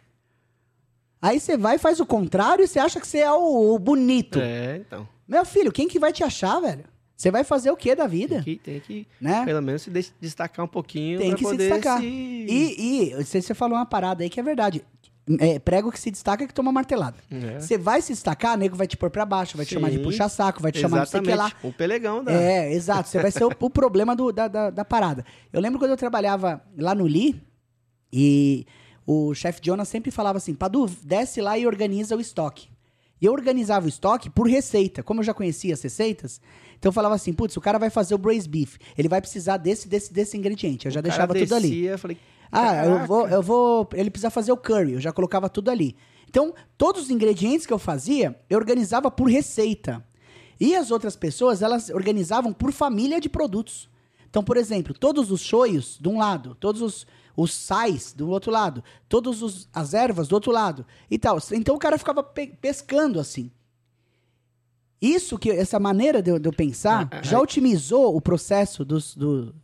[1.22, 3.80] Aí você vai e faz o contrário e você acha que você é o, o
[3.80, 4.39] bonito.
[4.41, 5.07] É, então.
[5.28, 6.86] Meu filho, quem que vai te achar, velho?
[7.15, 8.36] Você vai fazer o que da vida?
[8.36, 9.43] Tem que, tem que Né?
[9.43, 11.99] pelo menos se des- destacar um pouquinho Tem que se destacar.
[11.99, 14.84] se- E, e você, você falou uma parada aí que é verdade.
[15.39, 17.17] É, prego que se destaca que toma martelada.
[17.30, 17.59] É.
[17.59, 19.76] Você vai se destacar, nego vai te pôr pra baixo, vai te Sim.
[19.76, 21.28] chamar de puxa-saco, vai te chamar de sei lá.
[21.47, 21.55] Exatamente.
[21.67, 22.32] O pelegão da...
[22.32, 23.09] É, exato.
[23.09, 25.24] Você vai ser o, o problema do- da, da, da parada.
[25.53, 27.39] Eu lembro quando eu trabalhava lá no Lee
[28.11, 28.65] e
[29.12, 32.70] o chefe Jonas sempre falava assim: Padu, desce lá e organiza o estoque.
[33.22, 35.01] E eu organizava o estoque por receita.
[35.03, 36.39] Como eu já conhecia as receitas,
[36.78, 38.78] então eu falava assim: putz, o cara vai fazer o braised beef.
[38.97, 40.86] Ele vai precisar desse, desse, desse ingrediente.
[40.86, 41.70] Eu já O deixava tudo ali.
[41.70, 42.18] descia, falei,
[42.51, 43.89] Ah, eu vou, eu vou.
[43.93, 45.95] Ele precisa fazer o curry, eu já colocava tudo ali.
[46.30, 50.05] Então, todos os ingredientes que eu fazia, eu organizava por receita.
[50.60, 53.89] E as outras pessoas, elas organizavam por família de produtos.
[54.30, 57.07] Então, por exemplo, todos os shoyos de um lado, todos os,
[57.42, 61.38] os sais do outro lado, todas as ervas do outro lado e tal.
[61.54, 63.50] Então o cara ficava pe- pescando assim.
[65.02, 67.42] Isso que essa maneira de eu, de eu pensar Ah, ah, já ah.
[67.42, 69.56] otimizou o processo dos, do,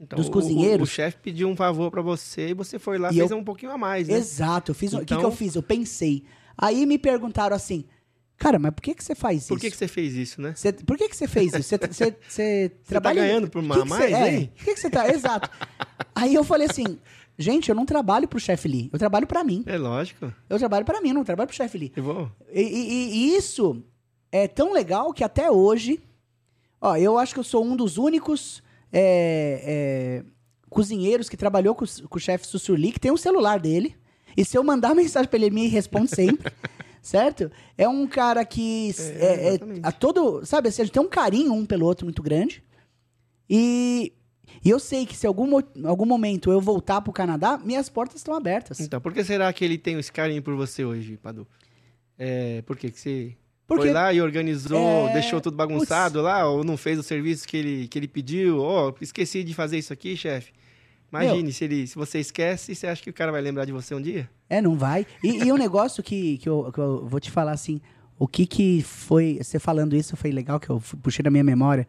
[0.00, 0.88] Então, Dos o- o- cozinheiros.
[0.88, 3.44] O, chefe pediu um favor pra você e você foi lá E fez eu- um
[3.44, 4.14] pouquinho a mais, né?
[4.14, 4.92] Exato, eu fiz.
[4.94, 5.54] um- O que, que eu Então- fiz?
[5.54, 6.24] Eu pensei.
[6.56, 7.84] Aí me perguntaram assim,
[8.38, 9.60] cara, mas por que, que você faz Por isso?
[9.64, 10.54] que, que você fez isso, né?
[10.86, 11.76] Por que, que você fez isso?
[12.28, 13.20] Você, trabalha.
[13.20, 14.52] tá ganhando por Que uma que você- mais, é, hein?
[14.56, 15.08] Por que, que você tá.
[15.08, 15.48] Exato.
[16.14, 16.98] Aí eu falei assim,
[17.38, 19.62] gente, eu não trabalho pro chefe Lee, eu trabalho pra mim.
[19.66, 20.32] É lógico.
[20.48, 21.92] Eu trabalho pra mim, não trabalho pro chefe Lee.
[21.96, 22.30] Eu vou.
[22.52, 23.82] E, e- e isso
[24.30, 26.00] é tão legal que até hoje,
[26.80, 28.62] ó, eu acho que eu sou um dos únicos
[28.92, 30.24] é, é,
[30.68, 33.94] cozinheiros que trabalhou com, com o chefe Sussurli, que tem um celular dele.
[34.36, 36.50] E se eu mandar mensagem pra ele, ele me responde sempre.
[37.02, 37.50] Certo?
[37.76, 41.08] É um cara que É, é, é- a todo, sabe, assim, a gente tem um
[41.08, 42.62] carinho um pelo outro muito grande.
[43.50, 44.12] E,
[44.64, 48.34] e eu sei que se algum, algum momento eu voltar pro Canadá, minhas portas estão
[48.34, 48.80] abertas.
[48.80, 51.46] Então, por que será que ele tem esse carinho por você hoje, Padu?
[52.18, 53.34] É, por que que você
[53.66, 57.46] Porque- foi lá e organizou, É, deixou tudo bagunçado lá, ou não fez o serviço
[57.48, 58.60] que ele, que ele pediu?
[58.60, 60.52] Ó, esqueci de fazer isso aqui, chefe.
[61.12, 63.94] Imagine, se, ele, se você esquece, você acha que o cara vai lembrar de você
[63.94, 64.28] um dia?
[64.48, 65.06] É, não vai.
[65.22, 67.80] E, e um negócio que, que, eu, que eu vou te falar assim,
[68.18, 71.86] o que que foi, você falando isso foi legal, que eu puxei da minha memória,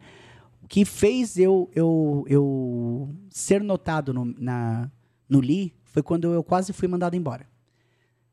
[0.62, 4.90] o que fez eu, eu, eu ser notado no, na,
[5.28, 7.46] no Lee foi quando eu quase fui mandado embora.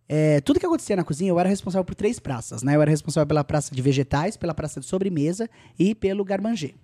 [0.10, 2.76] É, tudo que acontecia na cozinha, eu era responsável por três praças, né?
[2.76, 6.76] Eu era responsável pela praça de vegetais, pela praça de sobremesa e pelo garmanger.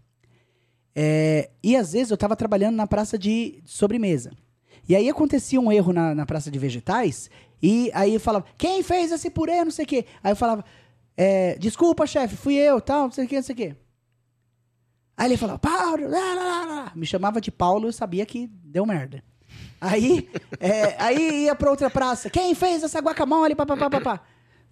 [1.00, 4.32] É, e às vezes eu estava trabalhando na praça de sobremesa.
[4.90, 7.30] E aí acontecia um erro na, na praça de vegetais,
[7.62, 10.06] e aí eu falava, quem fez esse purê, não sei o quê.
[10.24, 10.66] Aí eu falava,
[11.16, 13.76] é, desculpa, chefe, fui eu, tal, não sei o quê, não sei o quê.
[15.16, 18.84] Aí ele falava, Paulo, lá, lá, lá, me chamava de Paulo, eu sabia que deu
[18.84, 19.24] merda.
[19.80, 20.28] Aí,
[20.60, 24.22] é, aí ia pra outra praça, quem fez essa guacamole, papapá, papá.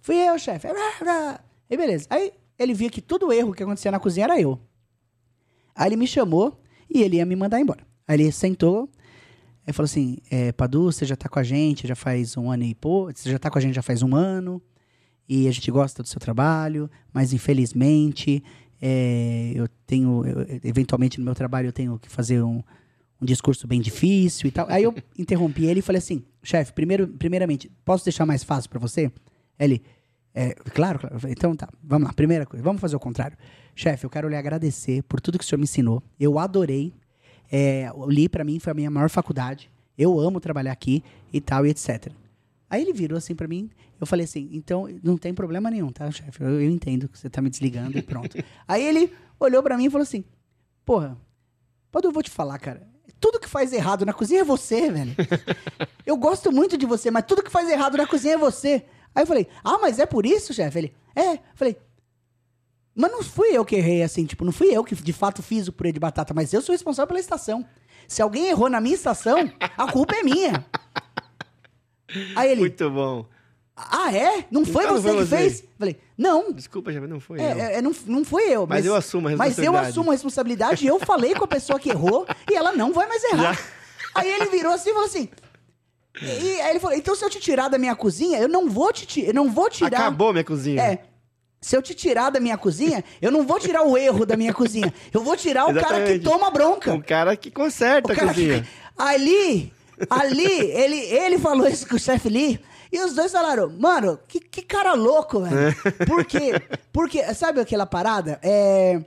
[0.00, 0.66] Fui eu, chefe.
[1.70, 2.08] Aí beleza.
[2.10, 4.60] Aí ele via que todo erro que acontecia na cozinha era eu.
[5.76, 6.58] Aí ele me chamou
[6.88, 7.86] e ele ia me mandar embora.
[8.08, 8.88] Aí ele sentou,
[9.66, 12.64] aí falou assim: é, Padu, você já tá com a gente já faz um ano
[12.64, 13.12] e pouco.
[13.14, 14.62] Você já tá com a gente já faz um ano.
[15.28, 18.42] E a gente gosta do seu trabalho, mas infelizmente
[18.80, 20.24] é, eu tenho.
[20.24, 22.62] eu- eventualmente no meu trabalho eu tenho que fazer um,
[23.20, 24.66] um discurso bem difícil e tal.
[24.70, 29.10] Aí eu interrompi ele e falei assim: chefe, primeiramente, posso deixar mais fácil pra você?
[29.58, 29.82] Ele.
[30.38, 31.18] É, claro, claro.
[31.30, 32.12] Então tá, vamos lá.
[32.12, 33.38] Primeira coisa, vamos fazer o contrário.
[33.74, 36.02] Chefe, eu quero lhe agradecer por tudo que o senhor me ensinou.
[36.20, 36.92] Eu adorei.
[37.50, 39.70] É, Li, pra mim, foi a minha maior faculdade.
[39.96, 42.12] Eu amo trabalhar aqui e tal, e etc.
[42.68, 46.10] Aí ele virou assim pra mim, eu falei assim, então não tem problema nenhum, tá,
[46.10, 46.42] chefe?
[46.42, 48.36] Eu, eu entendo que você tá me desligando e pronto.
[48.68, 50.24] Aí ele olhou pra mim e falou assim,
[50.84, 51.16] porra,
[51.90, 52.86] pode eu vou te falar, cara.
[53.20, 55.14] Tudo que faz errado na cozinha é você, velho.
[56.04, 58.84] Eu gosto muito de você, mas tudo que faz errado na cozinha é você.
[59.16, 60.78] Aí eu falei, ah, mas é por isso, chefe?
[60.78, 61.32] Ele, é.
[61.32, 61.76] Eu falei,
[62.94, 65.66] mas não fui eu que errei, assim, tipo, não fui eu que de fato fiz
[65.68, 67.64] o purê de batata, mas eu sou responsável pela estação.
[68.06, 70.64] Se alguém errou na minha estação, a culpa é minha.
[72.36, 73.26] Aí ele, Muito bom.
[73.74, 74.44] ah, é?
[74.50, 75.36] Não foi Então não você foi que você.
[75.36, 75.64] fez?
[75.78, 77.44] Falei, não, Desculpa, chefe, não foi eu.
[77.44, 78.66] é, é, não, não fui eu.
[78.66, 79.88] Mas eu assumo a Mas eu responsabilidade.
[79.88, 83.06] assumo a responsabilidade e eu falei com a pessoa que errou e ela não vai
[83.08, 83.58] mais errar.
[84.14, 85.28] Aí ele virou assim e falou assim.
[86.22, 88.92] E aí ele falou: então se eu te tirar da minha cozinha, eu não vou
[88.92, 89.98] te, eu não vou tirar.
[89.98, 90.82] Acabou minha cozinha.
[90.82, 90.98] É.
[91.60, 94.54] Se eu te tirar da minha cozinha, eu não vou tirar o erro da minha
[94.54, 94.92] cozinha.
[95.12, 96.94] Eu vou tirar o cara que toma bronca.
[96.94, 98.62] O cara que conserta O cara a cozinha.
[98.62, 99.72] que- Ali,
[100.08, 102.60] ali, ele, ele falou isso com o chefe Lee.
[102.92, 105.74] E os dois falaram, mano, que, que cara louco, velho.
[106.06, 106.52] Por quê?
[106.92, 108.38] Porque, sabe aquela parada?
[108.42, 109.00] É.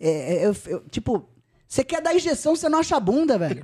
[0.00, 1.28] é, é, eu- eu- tipo,
[1.68, 3.62] você quer dar injeção, você não acha a bunda, velho.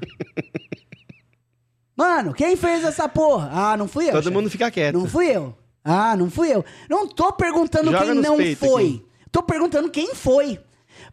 [1.96, 3.48] Mano, quem fez essa porra?
[3.50, 4.12] Ah, não fui eu.
[4.12, 4.34] Todo chefe.
[4.34, 4.98] mundo fica quieto.
[4.98, 5.56] Não fui eu.
[5.82, 6.64] Ah, não fui eu.
[6.90, 8.82] Não tô perguntando Joga quem não foi.
[8.82, 9.06] aqui.
[9.32, 10.60] Tô perguntando quem foi.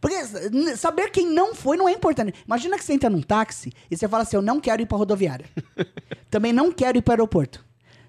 [0.01, 0.15] Porque
[0.75, 2.33] saber quem não foi não é importante.
[2.45, 4.97] Imagina que você entra num táxi e você fala assim: Eu não quero ir pra
[4.97, 5.45] rodoviária.
[6.29, 7.63] Também não quero ir pro aeroporto.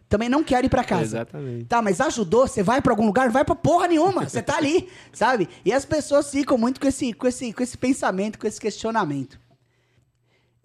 [0.08, 1.02] Também não quero ir pra casa.
[1.02, 1.64] Exatamente.
[1.64, 2.46] Tá, mas ajudou?
[2.46, 3.26] Você vai pra algum lugar?
[3.26, 4.28] Não vai pra porra nenhuma.
[4.28, 5.48] Você tá ali, sabe?
[5.64, 9.38] E as pessoas ficam muito com esse, com esse, com esse pensamento, com esse questionamento.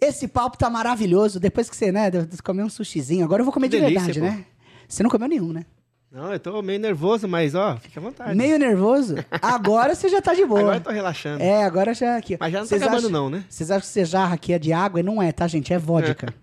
[0.02, 1.40] Esse papo tá maravilhoso.
[1.40, 2.10] Depois que você, né,
[2.44, 3.26] comeu um sushizinho.
[3.26, 4.26] Agora eu vou comer de delícia, verdade, pô.
[4.26, 4.46] né?
[4.88, 5.66] Você não comeu nenhum, né?
[6.12, 8.36] Não, eu tô meio nervoso, mas ó, fica à vontade.
[8.36, 9.16] Meio nervoso.
[9.42, 10.60] Agora você já tá de boa.
[10.62, 11.44] Agora eu tô relaxando.
[11.44, 12.36] É, agora já aqui.
[12.40, 13.44] Mas já não Vocês tá acabando acham- não, né?
[13.48, 15.00] Vocês acham que você jarra aqui é de água?
[15.00, 15.72] E não é, tá, gente?
[15.72, 16.34] É vodka.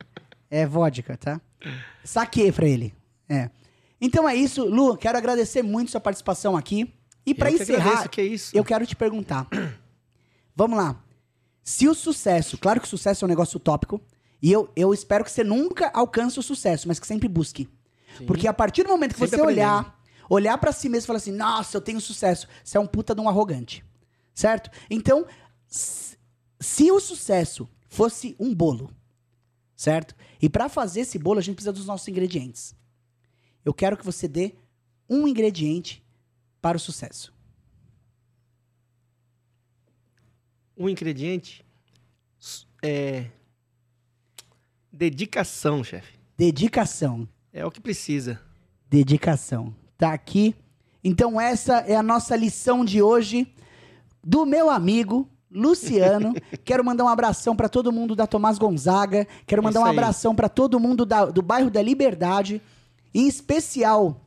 [0.49, 1.41] é vodka, tá?
[2.05, 2.95] Saquei pra ele.
[3.29, 3.51] É.
[4.01, 4.65] Então é isso.
[4.65, 6.93] Lu, quero agradecer muito sua participação aqui.
[7.27, 8.57] E que encerrar, agradeço, que isso?
[8.57, 9.49] eu quero te perguntar.
[10.55, 10.95] Vamos lá.
[11.67, 14.01] Se o sucesso, claro que o sucesso é um negócio utópico,
[14.41, 17.69] e eu, eu espero que você nunca alcance o sucesso, mas que sempre busque.
[18.25, 19.97] Porque a partir do momento que Sempre você olhar,
[20.29, 22.47] Olhar pra si mesmo e falar assim: nossa, eu tenho sucesso.
[22.63, 23.85] Você é um puta de um arrogante.
[24.35, 24.71] Certo?
[24.89, 25.27] Então,
[25.69, 28.91] se o sucesso fosse um bolo,
[29.75, 30.15] certo?
[30.41, 32.75] E pra fazer esse bolo, a gente precisa dos nossos ingredientes.
[33.65, 34.55] Eu quero que você dê
[35.09, 36.05] um ingrediente
[36.61, 37.33] para o sucesso.
[40.77, 41.65] Um ingrediente
[42.83, 43.27] é
[44.93, 46.19] dedicação, chefe.
[46.37, 47.29] Dedicação.
[47.53, 48.41] É o que precisa.
[48.89, 49.75] Dedicação.
[49.97, 50.55] Tá aqui.
[51.03, 53.51] Então, essa é a nossa lição de hoje
[54.23, 56.35] do meu amigo Luciano.
[56.65, 59.27] Quero mandar um abração para todo mundo da Tomás Gonzaga.
[59.47, 62.61] Quero mandar um abração para todo mundo da- do bairro da Liberdade.
[63.15, 64.21] Em especial,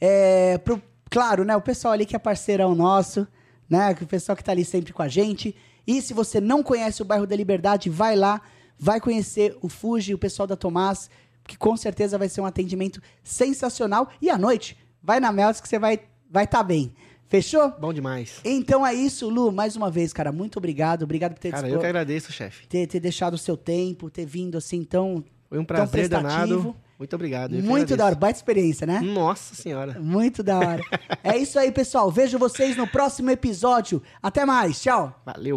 [0.00, 0.80] é, pro,
[1.10, 1.54] claro, né?
[1.54, 3.26] O pessoal ali que é parceirão nosso,
[3.68, 3.96] né?
[4.00, 5.54] O pessoal que tá ali sempre com a gente.
[5.86, 8.40] E se você não conhece o bairro da Liberdade, vai lá,
[8.78, 11.10] vai conhecer o Fuji, o pessoal da Tomás,
[11.46, 14.08] que com certeza vai ser um atendimento sensacional.
[14.20, 16.00] E à noite, vai na Melts que você vai
[16.30, 16.94] vai tá bem.
[17.32, 17.70] Fechou?
[17.80, 18.40] Bom demais.
[18.44, 19.50] Então é isso, Lu.
[19.50, 21.02] Mais uma vez, cara, muito obrigado.
[21.02, 22.66] Obrigado por ter, Cara, eu que agradeço, chefe.
[22.66, 25.24] ter, ter deixado o seu tempo, ter vindo assim tão.
[25.52, 26.74] Foi um prazer danado.
[26.98, 27.52] Muito obrigado.
[27.62, 28.14] muito da hora.
[28.14, 29.00] Baita experiência, né?
[29.02, 30.00] Nossa senhora.
[30.00, 30.82] Muito da hora.
[31.22, 32.10] é isso aí, pessoal.
[32.10, 34.02] Vejo vocês no próximo episódio.
[34.22, 34.80] Até mais.
[34.80, 35.20] Tchau.
[35.26, 35.50] Valeu.